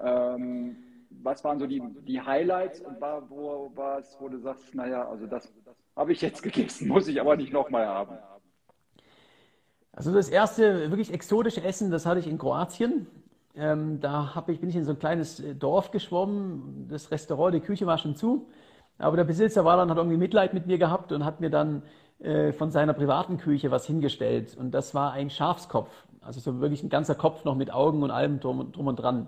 [0.03, 0.75] Ähm,
[1.10, 5.08] was waren so die, die Highlights und war, wo war es, wo du sagst, naja,
[5.08, 5.51] also das
[5.95, 8.17] habe ich jetzt gegessen, muss ich aber nicht nochmal haben?
[9.93, 13.08] Also das erste wirklich exotische Essen, das hatte ich in Kroatien.
[13.58, 16.88] Ähm, da ich, bin ich in so ein kleines äh, Dorf geschwommen.
[16.89, 18.48] Das Restaurant, die Küche war schon zu.
[19.00, 21.84] Aber der Besitzer war dann, hat irgendwie Mitleid mit mir gehabt und hat mir dann
[22.20, 24.56] äh, von seiner privaten Küche was hingestellt.
[24.58, 25.91] Und das war ein Schafskopf.
[26.22, 29.28] Also so wirklich ein ganzer Kopf noch mit Augen und allem drum, drum und dran.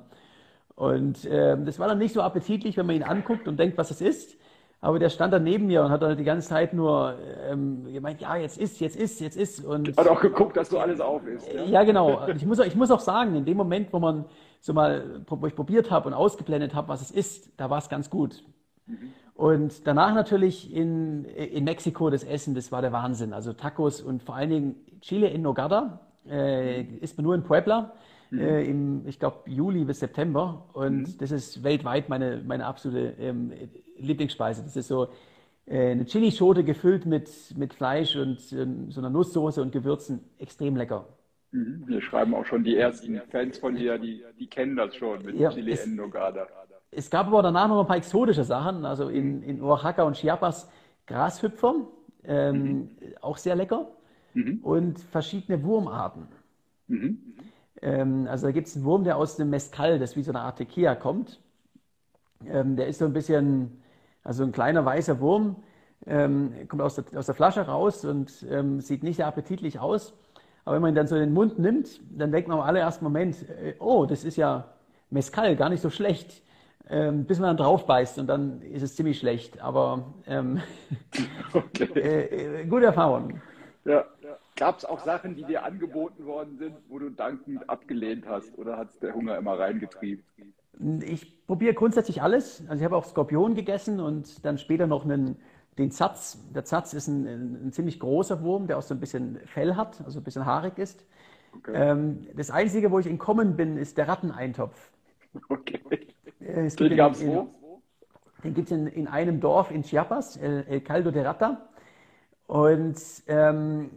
[0.76, 3.92] Und äh, das war dann nicht so appetitlich, wenn man ihn anguckt und denkt, was
[3.92, 4.38] es ist.
[4.82, 7.16] Aber der stand dann neben mir und hat dann die ganze Zeit nur
[7.50, 9.66] ähm, gemeint, ja, jetzt ist, jetzt ist, jetzt ist.
[9.66, 11.52] Und hat auch geguckt, dass du alles auf isst.
[11.54, 12.28] Ja, ja genau.
[12.30, 14.26] Ich muss, ich muss auch sagen, in dem Moment, wo man
[14.62, 17.90] so mal, wo ich probiert habe und ausgeblendet habe, was es ist, da war es
[17.90, 18.44] ganz gut.
[18.86, 19.14] Mhm.
[19.34, 23.34] Und danach natürlich in, in Mexiko das Essen, das war der Wahnsinn.
[23.34, 27.94] Also Tacos und vor allen Dingen Chile in Nogada, äh, isst man nur in Puebla.
[28.32, 28.40] Mhm.
[28.40, 30.70] Äh, im, ich glaube, Juli bis September.
[30.74, 31.18] Und mhm.
[31.18, 33.52] das ist weltweit meine, meine absolute ähm,
[33.98, 34.64] Lieblingsspeise.
[34.64, 35.08] Das ist so
[35.66, 40.20] äh, eine Chilischote gefüllt mit, mit Fleisch und ähm, so einer Nusssoße und Gewürzen.
[40.38, 41.08] Extrem lecker.
[41.52, 41.84] Mhm.
[41.88, 45.36] Wir schreiben auch schon die ersten Fans von dir, die, die kennen das schon mit
[45.36, 46.48] ja, Chili es, en Nogada.
[46.92, 48.86] Es gab aber danach noch ein paar exotische Sachen.
[48.86, 50.70] Also in, in Oaxaca und Chiapas
[51.08, 51.88] Grashüpfer,
[52.24, 52.90] ähm, mhm.
[53.22, 53.88] auch sehr lecker.
[54.36, 54.60] Mhm.
[54.62, 56.28] Und verschiedene Wurmarten.
[56.88, 57.20] Mhm.
[57.82, 60.42] Ähm, also da gibt es einen Wurm, der aus dem Mescal, das wie so eine
[60.42, 61.40] Art Tequila kommt.
[62.46, 63.82] Ähm, der ist so ein bisschen,
[64.24, 65.58] also ein kleiner weißer Wurm,
[66.06, 70.14] ähm, kommt aus der, aus der Flasche raus und ähm, sieht nicht sehr appetitlich aus.
[70.66, 73.04] Aber wenn man ihn dann so in den Mund nimmt, dann denkt man am allerersten
[73.04, 74.74] Moment, äh, oh, das ist ja
[75.10, 76.44] Mescal, gar nicht so schlecht.
[76.92, 79.62] Ähm, bis man dann drauf beißt und dann ist es ziemlich schlecht.
[79.62, 80.62] Aber ähm,
[81.54, 81.90] okay.
[81.96, 83.42] äh, äh, gute Erfahrung.
[83.86, 84.06] Ja.
[84.60, 88.78] Gab es auch Sachen, die dir angeboten worden sind, wo du dankend abgelehnt hast oder
[88.78, 90.26] hat es der Hunger immer reingetrieben?
[91.02, 92.62] Ich probiere grundsätzlich alles.
[92.68, 95.38] Also ich habe auch Skorpion gegessen und dann später noch einen,
[95.78, 96.44] den Zatz.
[96.54, 100.02] Der Zatz ist ein, ein, ziemlich großer Wurm, der auch so ein bisschen Fell hat,
[100.04, 101.06] also ein bisschen haarig ist.
[101.56, 101.72] Okay.
[101.74, 104.92] Ähm, das Einzige, wo ich entkommen bin, ist der Ratteneintopf.
[105.48, 105.80] Okay.
[106.42, 107.50] Äh, es den gab es wo?
[108.44, 111.70] Den gibt es in, in, einem Dorf in Chiapas, El, El Caldo de Rata.
[112.50, 113.92] Und ähm,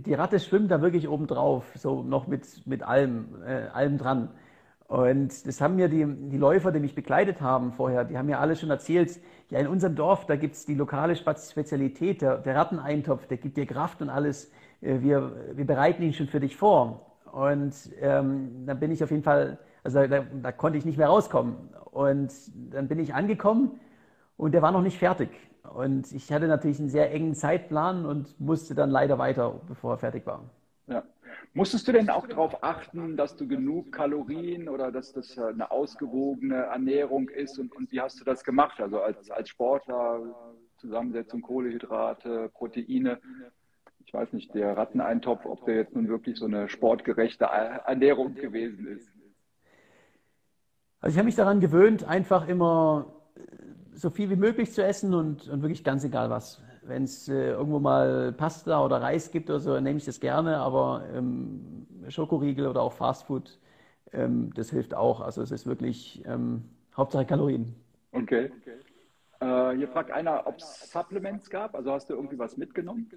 [0.00, 4.30] die Ratte schwimmt da wirklich oben drauf, so noch mit, mit allem, äh, allem dran.
[4.88, 8.40] Und das haben mir die, die Läufer, die mich begleitet haben vorher, die haben mir
[8.40, 12.56] alle schon erzählt, ja, in unserem Dorf, da gibt es die lokale Spezialität, der, der
[12.56, 14.50] Ratteneintopf, der gibt dir Kraft und alles.
[14.80, 17.06] Äh, wir, wir bereiten ihn schon für dich vor.
[17.32, 21.08] Und ähm, dann bin ich auf jeden Fall, also da, da konnte ich nicht mehr
[21.08, 21.56] rauskommen.
[21.90, 22.32] Und
[22.70, 23.80] dann bin ich angekommen
[24.36, 25.30] und der war noch nicht fertig.
[25.62, 29.98] Und ich hatte natürlich einen sehr engen Zeitplan und musste dann leider weiter, bevor er
[29.98, 30.42] fertig war.
[30.86, 31.04] Ja.
[31.54, 36.56] Musstest du denn auch darauf achten, dass du genug Kalorien oder dass das eine ausgewogene
[36.56, 37.58] Ernährung ist?
[37.58, 38.80] Und, und wie hast du das gemacht?
[38.80, 40.20] Also als, als Sportler,
[40.78, 43.20] Zusammensetzung Kohlehydrate, Proteine.
[44.04, 48.86] Ich weiß nicht, der Ratteneintopf, ob der jetzt nun wirklich so eine sportgerechte Ernährung gewesen
[48.88, 49.08] ist.
[51.00, 53.21] Also ich habe mich daran gewöhnt, einfach immer
[54.02, 56.60] so viel wie möglich zu essen und, und wirklich ganz egal was.
[56.82, 60.56] wenn es äh, irgendwo mal Pasta oder Reis gibt oder so, nehme ich das gerne,
[60.56, 63.60] aber ähm, Schokoriegel oder auch Fastfood,
[64.12, 65.20] ähm, das hilft auch.
[65.20, 66.64] Also es ist wirklich ähm,
[66.96, 67.76] Hauptsache Kalorien.
[68.10, 68.50] Okay.
[69.38, 71.76] Äh, hier fragt einer, ob es Supplements gab.
[71.76, 73.08] Also hast du irgendwie was mitgenommen?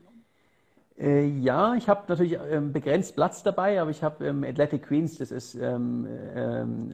[1.00, 5.17] Äh, ja, ich habe natürlich ähm, begrenzt Platz dabei, aber ich habe ähm, Athletic Greens,
[5.17, 6.93] das ist ähm, ähm,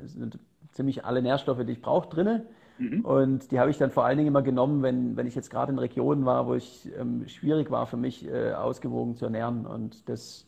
[0.72, 2.44] ziemlich alle Nährstoffe, die ich brauche, drin.
[2.78, 3.06] Mhm.
[3.06, 5.72] Und die habe ich dann vor allen Dingen immer genommen, wenn, wenn ich jetzt gerade
[5.72, 9.66] in Regionen war, wo es ähm, schwierig war für mich, äh, ausgewogen zu ernähren.
[9.66, 10.48] Und das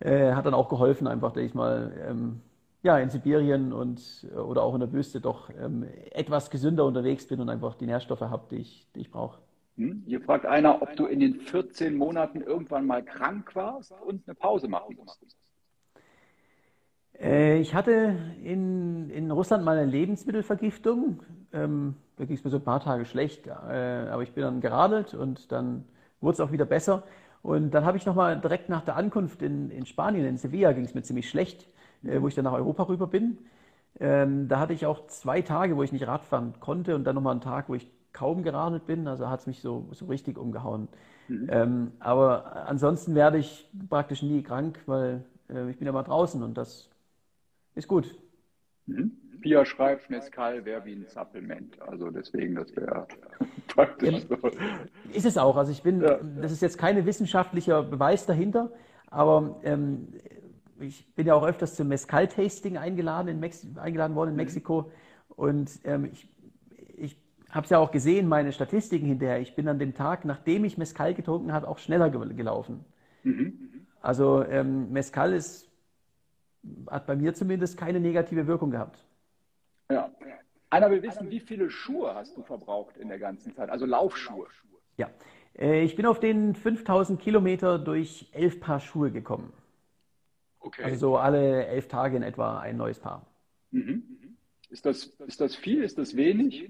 [0.00, 2.40] äh, hat dann auch geholfen, einfach, dass ich mal ähm,
[2.82, 7.40] ja, in Sibirien und, oder auch in der Wüste doch ähm, etwas gesünder unterwegs bin
[7.40, 9.40] und einfach die Nährstoffe habe, die ich, die ich brauche.
[9.76, 10.04] Hm?
[10.06, 14.34] Hier fragt einer, ob du in den 14 Monaten irgendwann mal krank warst und eine
[14.34, 15.36] Pause machen musstest.
[17.20, 21.20] Äh, ich hatte in, in Russland mal eine Lebensmittelvergiftung.
[21.56, 24.60] Ähm, da ging es mir so ein paar Tage schlecht, äh, aber ich bin dann
[24.60, 25.84] geradelt und dann
[26.20, 27.02] wurde es auch wieder besser.
[27.42, 30.84] Und dann habe ich nochmal direkt nach der Ankunft in, in Spanien, in Sevilla, ging
[30.84, 31.68] es mir ziemlich schlecht,
[32.04, 33.38] äh, wo ich dann nach Europa rüber bin.
[34.00, 37.32] Ähm, da hatte ich auch zwei Tage, wo ich nicht Radfahren konnte und dann nochmal
[37.32, 39.08] einen Tag, wo ich kaum geradelt bin.
[39.08, 40.88] Also hat es mich so, so richtig umgehauen.
[41.28, 41.48] Mhm.
[41.48, 46.42] Ähm, aber ansonsten werde ich praktisch nie krank, weil äh, ich bin ja mal draußen
[46.42, 46.90] und das
[47.76, 48.14] ist gut.
[48.86, 49.10] Mhm.
[49.40, 51.80] Pia schreibt, Mescal wäre wie ein Supplement.
[51.82, 53.06] Also deswegen, das wäre
[53.68, 54.36] praktisch so.
[55.12, 55.56] Ist es auch.
[55.56, 56.18] Also ich bin, ja.
[56.40, 58.72] das ist jetzt kein wissenschaftlicher Beweis dahinter,
[59.10, 60.08] aber ähm,
[60.80, 63.42] ich bin ja auch öfters zum Mescal-Tasting eingeladen,
[63.76, 64.42] eingeladen worden in mhm.
[64.42, 64.90] Mexiko.
[65.28, 66.28] Und ähm, ich,
[66.96, 67.16] ich
[67.50, 69.40] habe es ja auch gesehen, meine Statistiken hinterher.
[69.40, 72.84] Ich bin an dem Tag, nachdem ich Mescal getrunken habe, auch schneller gelaufen.
[73.22, 73.86] Mhm.
[74.00, 75.68] Also ähm, Mescal ist,
[76.88, 79.04] hat bei mir zumindest keine negative Wirkung gehabt.
[79.90, 80.10] Ja.
[80.70, 83.70] Einer will wissen, wie viele Schuhe hast du verbraucht in der ganzen Zeit?
[83.70, 84.48] Also Laufschuhe.
[84.96, 85.10] Ja.
[85.56, 89.52] Äh, ich bin auf den 5000 Kilometer durch elf Paar Schuhe gekommen.
[90.60, 90.82] Okay.
[90.82, 93.24] Also so alle elf Tage in etwa ein neues Paar.
[93.70, 94.36] Mhm.
[94.68, 95.84] Ist, das, ist das viel?
[95.84, 96.68] Ist das wenig?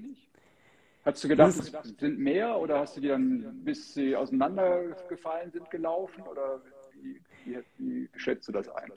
[1.05, 5.70] Hast du gedacht, es sind mehr oder hast du die dann, bis sie auseinandergefallen sind,
[5.70, 6.22] gelaufen?
[6.24, 6.61] Oder
[7.00, 8.92] wie, wie, wie schätzt du das ein?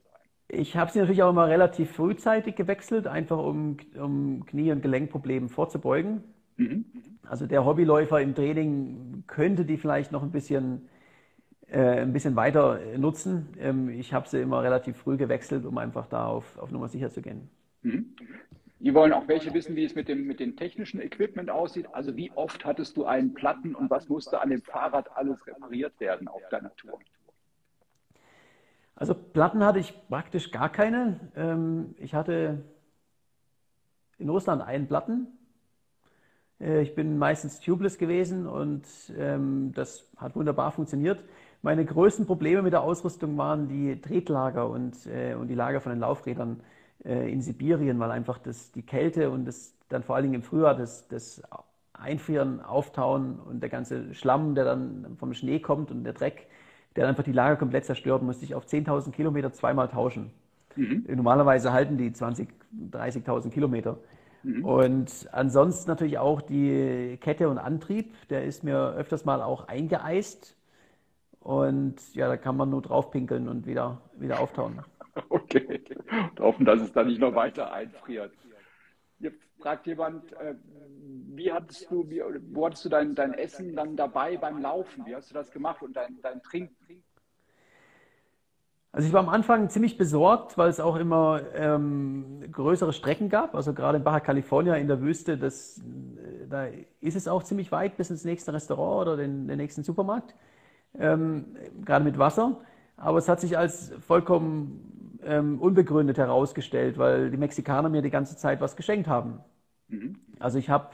[0.52, 5.48] Ich habe sie natürlich auch immer relativ frühzeitig gewechselt, einfach um, um Knie- und Gelenkproblemen
[5.48, 6.24] vorzubeugen.
[6.58, 6.86] Mhm.
[7.24, 10.90] Also der Hobbyläufer im Training könnte die vielleicht noch ein bisschen
[11.72, 13.50] äh, ein bisschen weiter nutzen.
[13.60, 17.12] Ähm, ich habe sie immer relativ früh gewechselt, um einfach da auf, auf Nummer sicher
[17.12, 17.50] zu gehen.
[17.84, 18.16] Mhm.
[18.80, 21.86] Die wollen auch welche wissen, wie es mit dem, mit dem technischen Equipment aussieht.
[21.94, 26.00] Also wie oft hattest du einen Platten und was musste an dem Fahrrad alles repariert
[26.00, 26.98] werden auf deiner Tour?
[29.00, 31.20] Also Platten hatte ich praktisch gar keine.
[31.36, 32.66] Ähm, ich hatte
[34.18, 35.28] in Russland einen Platten.
[36.60, 38.84] Äh, ich bin meistens tubeless gewesen und
[39.18, 41.24] ähm, das hat wunderbar funktioniert.
[41.62, 45.92] Meine größten Probleme mit der Ausrüstung waren die Tretlager und, äh, und die Lager von
[45.94, 46.62] den Laufrädern
[47.06, 50.44] äh, in Sibirien, weil einfach das, die Kälte und das dann vor allen Dingen im
[50.44, 51.42] Frühjahr das, das
[51.94, 56.48] Einfrieren, Auftauen und der ganze Schlamm, der dann vom Schnee kommt und der Dreck,
[57.00, 60.32] der einfach die Lager komplett zerstört, musste ich auf 10.000 Kilometer zweimal tauschen.
[60.76, 61.06] Mhm.
[61.08, 62.50] Normalerweise halten die 20.000,
[62.92, 63.98] 30.000 Kilometer.
[64.44, 64.66] Mhm.
[64.66, 70.58] Und ansonsten natürlich auch die Kette und Antrieb, der ist mir öfters mal auch eingeeist
[71.40, 74.82] und ja, da kann man nur drauf pinkeln und wieder, wieder auftauen.
[75.28, 75.82] Okay.
[76.30, 78.32] Und hoffen, dass es dann nicht noch weiter einfriert.
[79.20, 80.56] Jetzt fragt jemand, äh,
[81.36, 85.06] wie hattest du, wie, wo hattest du dein, dein Essen dann dabei beim Laufen?
[85.06, 87.04] Wie hast du das gemacht und dein, dein Trinken?
[88.92, 93.54] Also ich war am Anfang ziemlich besorgt, weil es auch immer ähm, größere Strecken gab.
[93.54, 96.68] Also gerade in Baja California in der Wüste, das, äh, da
[97.00, 100.34] ist es auch ziemlich weit bis ins nächste Restaurant oder den, den nächsten Supermarkt
[100.98, 102.62] ähm, gerade mit Wasser.
[102.98, 108.38] Aber es hat sich als vollkommen ähm, unbegründet herausgestellt, weil die Mexikaner mir die ganze
[108.38, 109.40] Zeit was geschenkt haben.
[109.88, 110.20] Mhm.
[110.40, 110.90] Also ich habe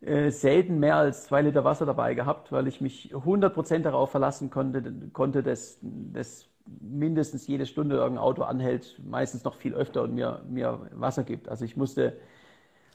[0.00, 4.50] äh, selten mehr als zwei Liter Wasser dabei gehabt, weil ich mich 100% darauf verlassen
[4.50, 4.82] konnte,
[5.12, 6.48] konnte dass, dass
[6.80, 11.48] mindestens jede Stunde irgendein Auto anhält, meistens noch viel öfter und mir, mir Wasser gibt.
[11.48, 12.18] Also ich musste,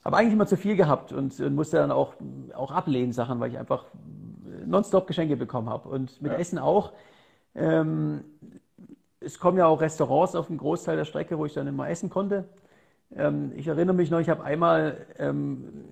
[0.05, 2.13] habe eigentlich immer zu viel gehabt und, und musste dann auch,
[2.53, 3.85] auch ablehnen Sachen, weil ich einfach
[4.65, 5.89] nonstop Geschenke bekommen habe.
[5.89, 6.37] Und mit ja.
[6.37, 6.93] Essen auch.
[7.55, 8.23] Ähm,
[9.23, 12.09] es kommen ja auch Restaurants auf dem Großteil der Strecke, wo ich dann immer essen
[12.09, 12.45] konnte.
[13.15, 15.83] Ähm, ich erinnere mich noch, ich habe einmal ähm,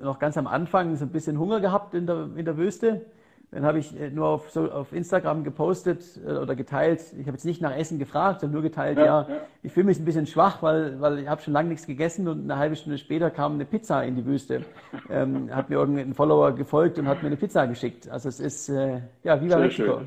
[0.00, 3.02] noch ganz am Anfang so ein bisschen Hunger gehabt in der, in der Wüste
[3.50, 7.00] Dann habe ich äh, nur auf, so, auf Instagram gepostet äh, oder geteilt.
[7.18, 9.36] Ich habe jetzt nicht nach Essen gefragt, sondern nur geteilt, ja, ja, ja.
[9.62, 12.42] ich fühle mich ein bisschen schwach, weil, weil ich habe schon lange nichts gegessen und
[12.42, 14.62] eine halbe Stunde später kam eine Pizza in die Wüste.
[15.10, 18.08] Ähm, hat mir irgendein Follower gefolgt und hat mir eine Pizza geschickt.
[18.08, 20.00] Also es ist, äh, ja, wie bei Mexiko.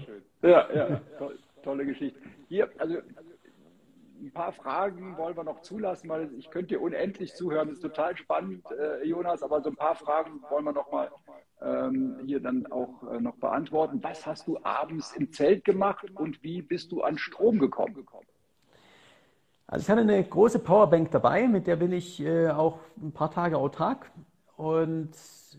[0.43, 0.99] Ja, ja,
[1.63, 2.19] tolle Geschichte.
[2.51, 2.97] Hier, also
[4.21, 7.69] ein paar Fragen wollen wir noch zulassen, weil ich könnte dir unendlich zuhören.
[7.69, 11.09] Das ist total spannend, äh, Jonas, aber so ein paar Fragen wollen wir noch mal
[11.61, 14.03] ähm, hier dann auch äh, noch beantworten.
[14.03, 18.05] Was hast du abends im Zelt gemacht und wie bist du an Strom gekommen?
[19.65, 23.31] Also ich hatte eine große Powerbank dabei, mit der bin ich äh, auch ein paar
[23.31, 24.11] Tage autark
[24.57, 25.13] und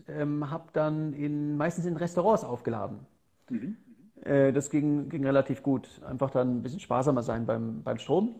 [0.07, 3.07] ähm, habe dann in, meistens in Restaurants aufgeladen.
[3.49, 3.77] Mhm.
[4.23, 5.87] Äh, das ging, ging relativ gut.
[6.05, 8.35] Einfach dann ein bisschen sparsamer sein beim, beim Strom.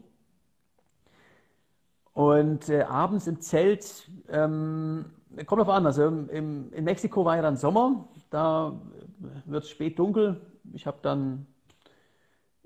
[2.14, 5.06] Und äh, abends im Zelt, ähm,
[5.48, 8.80] kommt auf an, also im, in Mexiko war ja dann Sommer, da
[9.46, 10.40] wird es spät dunkel.
[10.74, 11.48] Ich habe dann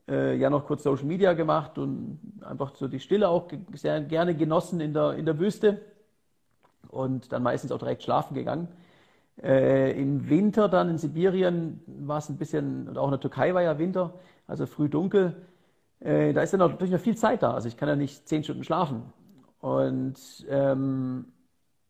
[0.09, 4.35] äh, ja noch kurz Social Media gemacht und einfach so die Stille auch sehr gerne
[4.35, 5.81] genossen in der, in der Wüste
[6.89, 8.67] und dann meistens auch direkt schlafen gegangen.
[9.41, 13.53] Äh, Im Winter dann in Sibirien war es ein bisschen, und auch in der Türkei
[13.53, 14.13] war ja Winter,
[14.47, 15.35] also früh dunkel.
[15.99, 17.53] Äh, da ist dann natürlich noch viel Zeit da.
[17.53, 19.03] Also ich kann ja nicht zehn Stunden schlafen.
[19.59, 20.17] Und
[20.49, 21.25] ähm,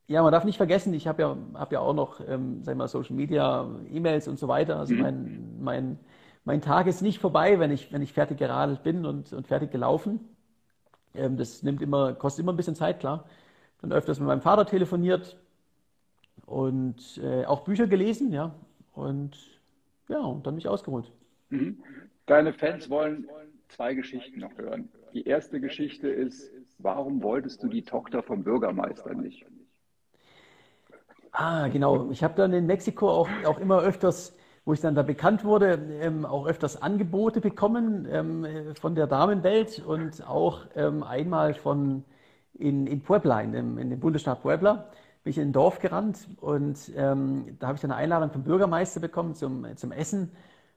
[0.08, 2.88] ja, man darf nicht vergessen, ich habe ja, hab ja auch noch, ähm, sag mal,
[2.88, 4.78] Social Media, E-Mails und so weiter.
[4.80, 5.02] Also mhm.
[5.02, 6.00] mein, mein,
[6.46, 9.72] mein Tag ist nicht vorbei, wenn ich, wenn ich fertig geradelt bin und, und fertig
[9.72, 10.20] gelaufen.
[11.14, 13.26] Ähm, das nimmt immer, kostet immer ein bisschen Zeit, klar.
[13.82, 15.38] Dann öfters mit meinem Vater telefoniert
[16.48, 18.56] und äh, auch Bücher gelesen, ja.
[18.94, 19.38] Und
[20.08, 21.12] ja, und dann mich ausgeruht.
[21.50, 21.78] Mhm.
[22.26, 23.28] Deine Fans wollen
[23.68, 24.90] zwei Geschichten noch hören.
[25.14, 29.46] Die erste Geschichte ist, warum wolltest du die Tochter vom Bürgermeister nicht?
[31.32, 32.10] Ah, genau.
[32.12, 34.36] Ich habe dann in Mexiko auch, auch immer öfters,
[34.66, 39.84] wo ich dann da bekannt wurde, ähm, auch öfters Angebote bekommen ähm, von der Damenwelt
[39.86, 42.06] und auch ähm, einmal von
[42.54, 44.90] in, in Puebla, in dem, in dem Bundesstaat Puebla,
[45.28, 48.44] bin ich in ein Dorf gerannt und ähm, da habe ich dann eine Einladung vom
[48.44, 50.32] Bürgermeister bekommen zum, zum Essen.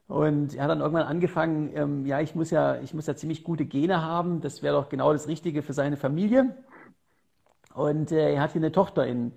[0.09, 3.45] Und er hat dann irgendwann angefangen, ähm, ja, ich muss ja, ich muss ja ziemlich
[3.45, 6.53] gute Gene haben, das wäre doch genau das Richtige für seine Familie.
[7.73, 9.31] Und äh, er hat hier eine Tochter, in,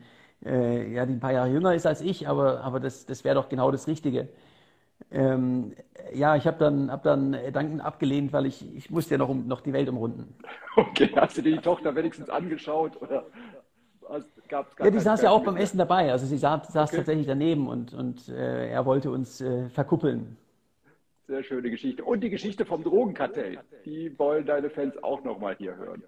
[0.44, 3.36] äh, ja, die ein paar Jahre jünger ist als ich, aber, aber das, das wäre
[3.36, 4.28] doch genau das Richtige.
[5.12, 5.74] Ähm,
[6.12, 9.46] ja, ich habe dann, hab dann Danken abgelehnt, weil ich, ich musste ja noch, um,
[9.46, 10.34] noch die Welt umrunden.
[10.76, 13.00] Okay, hast du dir die Tochter wenigstens angeschaut?
[13.00, 13.26] Oder
[14.48, 16.12] gab's ja, die saß ja auch beim Essen dabei.
[16.12, 16.98] Also sie saß, saß okay.
[16.98, 20.36] tatsächlich daneben und, und äh, er wollte uns äh, verkuppeln.
[21.26, 22.04] Sehr schöne Geschichte.
[22.04, 26.02] Und die Geschichte vom Drogenkartell, die wollen deine Fans auch nochmal hier hören.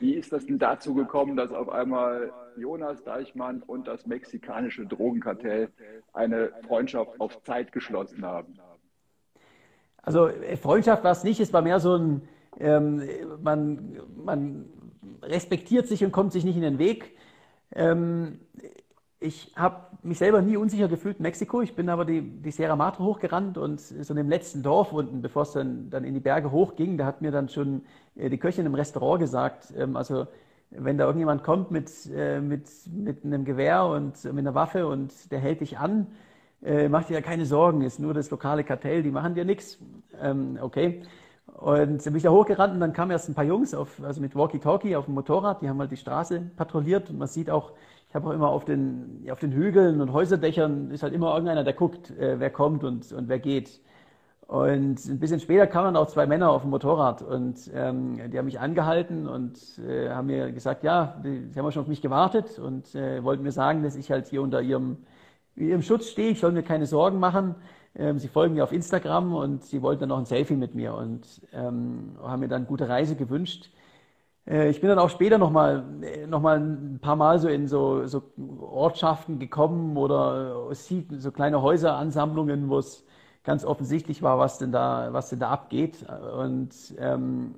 [0.00, 5.70] Wie ist das denn dazu gekommen, dass auf einmal Jonas Deichmann und das mexikanische Drogenkartell
[6.12, 8.58] eine Freundschaft auf Zeit geschlossen haben?
[10.02, 12.28] Also äh, Freundschaft war es nicht, es war mehr so ein,
[12.58, 13.02] ähm,
[13.42, 14.64] man, man
[15.22, 17.16] respektiert sich und kommt sich nicht in den Weg.
[17.74, 18.40] Ähm,
[19.20, 21.60] ich habe mich selber nie unsicher gefühlt in Mexiko.
[21.60, 25.22] Ich bin aber die, die Sierra Madre hochgerannt und so in dem letzten Dorf unten,
[25.22, 27.82] bevor es dann, dann in die Berge hochging, da hat mir dann schon
[28.16, 30.26] äh, die Köchin im Restaurant gesagt, ähm, also
[30.70, 35.32] wenn da irgendjemand kommt mit, äh, mit, mit einem Gewehr und mit einer Waffe und
[35.32, 36.06] der hält dich an,
[36.62, 39.78] äh, mach dir ja keine Sorgen, ist nur das lokale Kartell, die machen dir nichts.
[40.20, 41.02] Ähm, okay.
[41.54, 44.20] Und dann bin ich da hochgerannt und dann kamen erst ein paar Jungs auf, also
[44.20, 47.72] mit Walkie-Talkie auf dem Motorrad, die haben halt die Straße patrouilliert und man sieht auch,
[48.08, 51.64] ich habe auch immer auf den, auf den Hügeln und Häuserdächern ist halt immer irgendeiner,
[51.64, 53.80] der guckt, äh, wer kommt und, und wer geht.
[54.46, 58.46] Und ein bisschen später kamen auch zwei Männer auf dem Motorrad und ähm, die haben
[58.46, 62.58] mich angehalten und äh, haben mir gesagt, ja, die, sie haben schon auf mich gewartet
[62.58, 64.98] und äh, wollten mir sagen, dass ich halt hier unter ihrem,
[65.56, 67.56] ihrem Schutz stehe, ich soll mir keine Sorgen machen.
[67.94, 70.94] Ähm, sie folgen mir auf Instagram und sie wollten dann noch ein Selfie mit mir
[70.94, 73.70] und ähm, haben mir dann gute Reise gewünscht.
[74.46, 75.84] Äh, ich bin dann auch später nochmal
[76.28, 78.22] noch mal ein paar Mal so in so, so
[78.60, 83.06] Ortschaften gekommen oder so kleine Häuseransammlungen, wo es
[83.44, 86.04] ganz offensichtlich war, was denn da, was denn da abgeht.
[86.38, 87.54] Und ähm,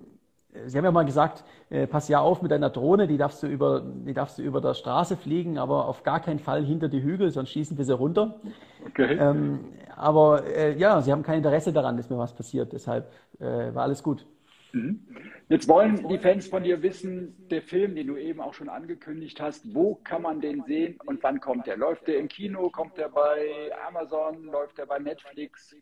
[0.67, 3.47] Sie haben ja mal gesagt, äh, pass ja auf mit deiner Drohne, die darfst, du
[3.47, 7.03] über, die darfst du über der Straße fliegen, aber auf gar keinen Fall hinter die
[7.03, 8.41] Hügel, sonst schießen wir sie runter.
[8.87, 9.17] Okay.
[9.21, 9.61] Ähm,
[9.95, 13.85] aber äh, ja, sie haben kein Interesse daran, dass mir was passiert, deshalb äh, war
[13.85, 14.27] alles gut.
[14.73, 15.01] Mhm.
[15.49, 19.41] Jetzt wollen die Fans von dir wissen, der Film, den du eben auch schon angekündigt
[19.41, 21.77] hast, wo kann man den sehen und wann kommt der?
[21.77, 25.77] Läuft der im Kino, kommt der bei Amazon, läuft der bei Netflix?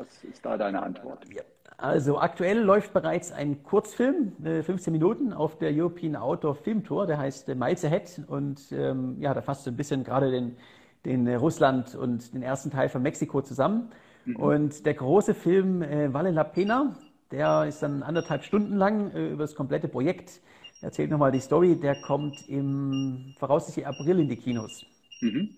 [0.00, 1.26] Was ist da deine Antwort?
[1.30, 1.42] Ja.
[1.76, 7.06] Also aktuell läuft bereits ein Kurzfilm, 15 äh, Minuten, auf der European Outdoor Film Tour,
[7.06, 10.56] der heißt äh, Miles Ahead und ähm, ja, da fasst so ein bisschen gerade den,
[11.04, 13.90] den äh, Russland und den ersten Teil von Mexiko zusammen.
[14.24, 14.36] Mhm.
[14.36, 16.96] Und der große Film äh, Vale la Pena,
[17.30, 20.40] der ist dann anderthalb Stunden lang äh, über das komplette Projekt.
[20.80, 21.76] Erzählt nochmal die Story.
[21.76, 24.82] Der kommt im voraussichtlich April in die Kinos.
[25.20, 25.50] Mhm.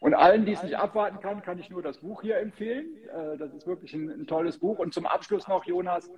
[0.00, 2.86] Und allen, die es nicht abwarten kann, kann ich nur das Buch hier empfehlen.
[3.08, 4.78] Äh, das ist wirklich ein, ein tolles Buch.
[4.78, 6.10] Und zum Abschluss noch, Jonas,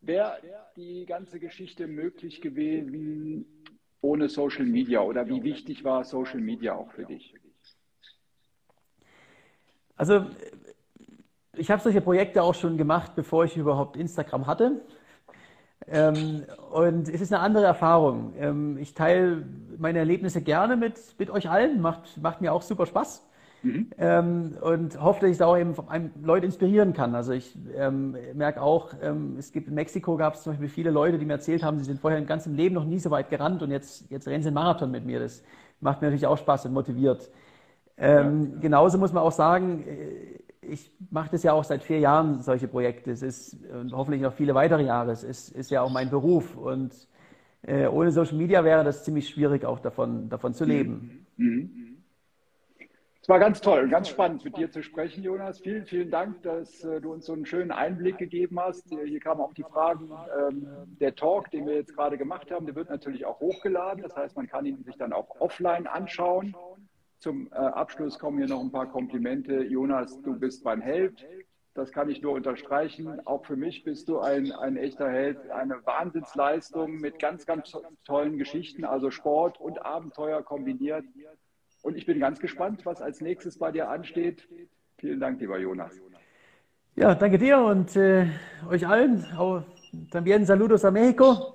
[0.00, 0.38] wäre
[0.76, 3.46] die ganze Geschichte möglich gewesen
[4.00, 7.34] ohne Social Media oder wie wichtig war Social Media auch für dich?
[9.96, 10.26] Also
[11.56, 14.84] ich habe solche Projekte auch schon gemacht, bevor ich überhaupt Instagram hatte.
[15.86, 18.32] Ähm, und es ist eine andere Erfahrung.
[18.38, 19.44] Ähm, ich teile
[19.78, 23.26] meine Erlebnisse gerne mit, mit euch allen, macht, macht mir auch super Spaß.
[23.62, 23.90] Mhm.
[23.96, 25.74] Ähm, und hoffe, dass ich da auch eben
[26.22, 27.14] Leute inspirieren kann.
[27.14, 30.90] Also ich ähm, merke auch, ähm, es gibt in Mexiko gab es zum Beispiel viele
[30.90, 33.30] Leute, die mir erzählt haben, sie sind vorher im ganzen Leben noch nie so weit
[33.30, 35.18] gerannt und jetzt, jetzt rennen sie einen Marathon mit mir.
[35.18, 35.42] Das
[35.80, 37.30] macht mir natürlich auch Spaß und motiviert.
[37.96, 38.60] Ähm, ja.
[38.60, 42.68] Genauso muss man auch sagen, äh, ich mache das ja auch seit vier Jahren, solche
[42.68, 43.10] Projekte.
[43.10, 45.12] Es ist und hoffentlich noch viele weitere Jahre.
[45.12, 46.56] Es ist, ist ja auch mein Beruf.
[46.56, 46.92] Und
[47.62, 51.26] äh, ohne Social Media wäre das ziemlich schwierig, auch davon, davon zu leben.
[51.36, 51.46] Mhm.
[51.46, 51.84] Mhm.
[53.24, 55.58] Es war ganz toll und ganz spannend, mit dir zu sprechen, Jonas.
[55.58, 58.90] Vielen, vielen Dank, dass äh, du uns so einen schönen Einblick gegeben hast.
[58.90, 60.10] Hier kamen auch die Fragen.
[60.38, 60.68] Ähm,
[61.00, 64.02] der Talk, den wir jetzt gerade gemacht haben, der wird natürlich auch hochgeladen.
[64.02, 66.54] Das heißt, man kann ihn sich dann auch offline anschauen.
[67.24, 69.62] Zum äh, Abschluss kommen hier noch ein paar Komplimente.
[69.62, 71.26] Jonas, du bist mein Held.
[71.72, 73.26] Das kann ich nur unterstreichen.
[73.26, 75.50] Auch für mich bist du ein, ein echter Held.
[75.50, 77.72] Eine Wahnsinnsleistung mit ganz, ganz
[78.04, 81.06] tollen Geschichten, also Sport und Abenteuer kombiniert.
[81.80, 84.46] Und ich bin ganz gespannt, was als nächstes bei dir ansteht.
[84.98, 85.98] Vielen Dank, lieber Jonas.
[86.94, 88.26] Ja, danke dir und äh,
[88.68, 89.24] euch allen.
[90.10, 91.54] También saludos a Mexico.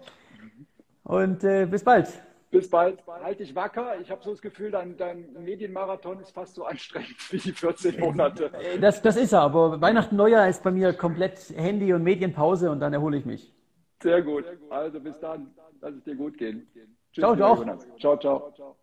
[1.03, 2.07] Und äh, bis bald.
[2.51, 3.03] Bis bald.
[3.07, 3.99] Halt dich wacker.
[4.01, 7.99] Ich habe so das Gefühl, dein, dein, Medienmarathon ist fast so anstrengend wie die 14
[7.99, 8.51] Monate.
[8.81, 12.79] Das, das ist er, aber Weihnachten, Neujahr ist bei mir komplett Handy- und Medienpause und
[12.79, 13.53] dann erhole ich mich.
[14.01, 14.45] Sehr gut.
[14.69, 15.53] Also bis dann.
[15.81, 16.67] Lass es dir gut gehen.
[17.13, 17.77] Tschüss, ciao, ciao.
[17.99, 18.75] Ciao, ciao.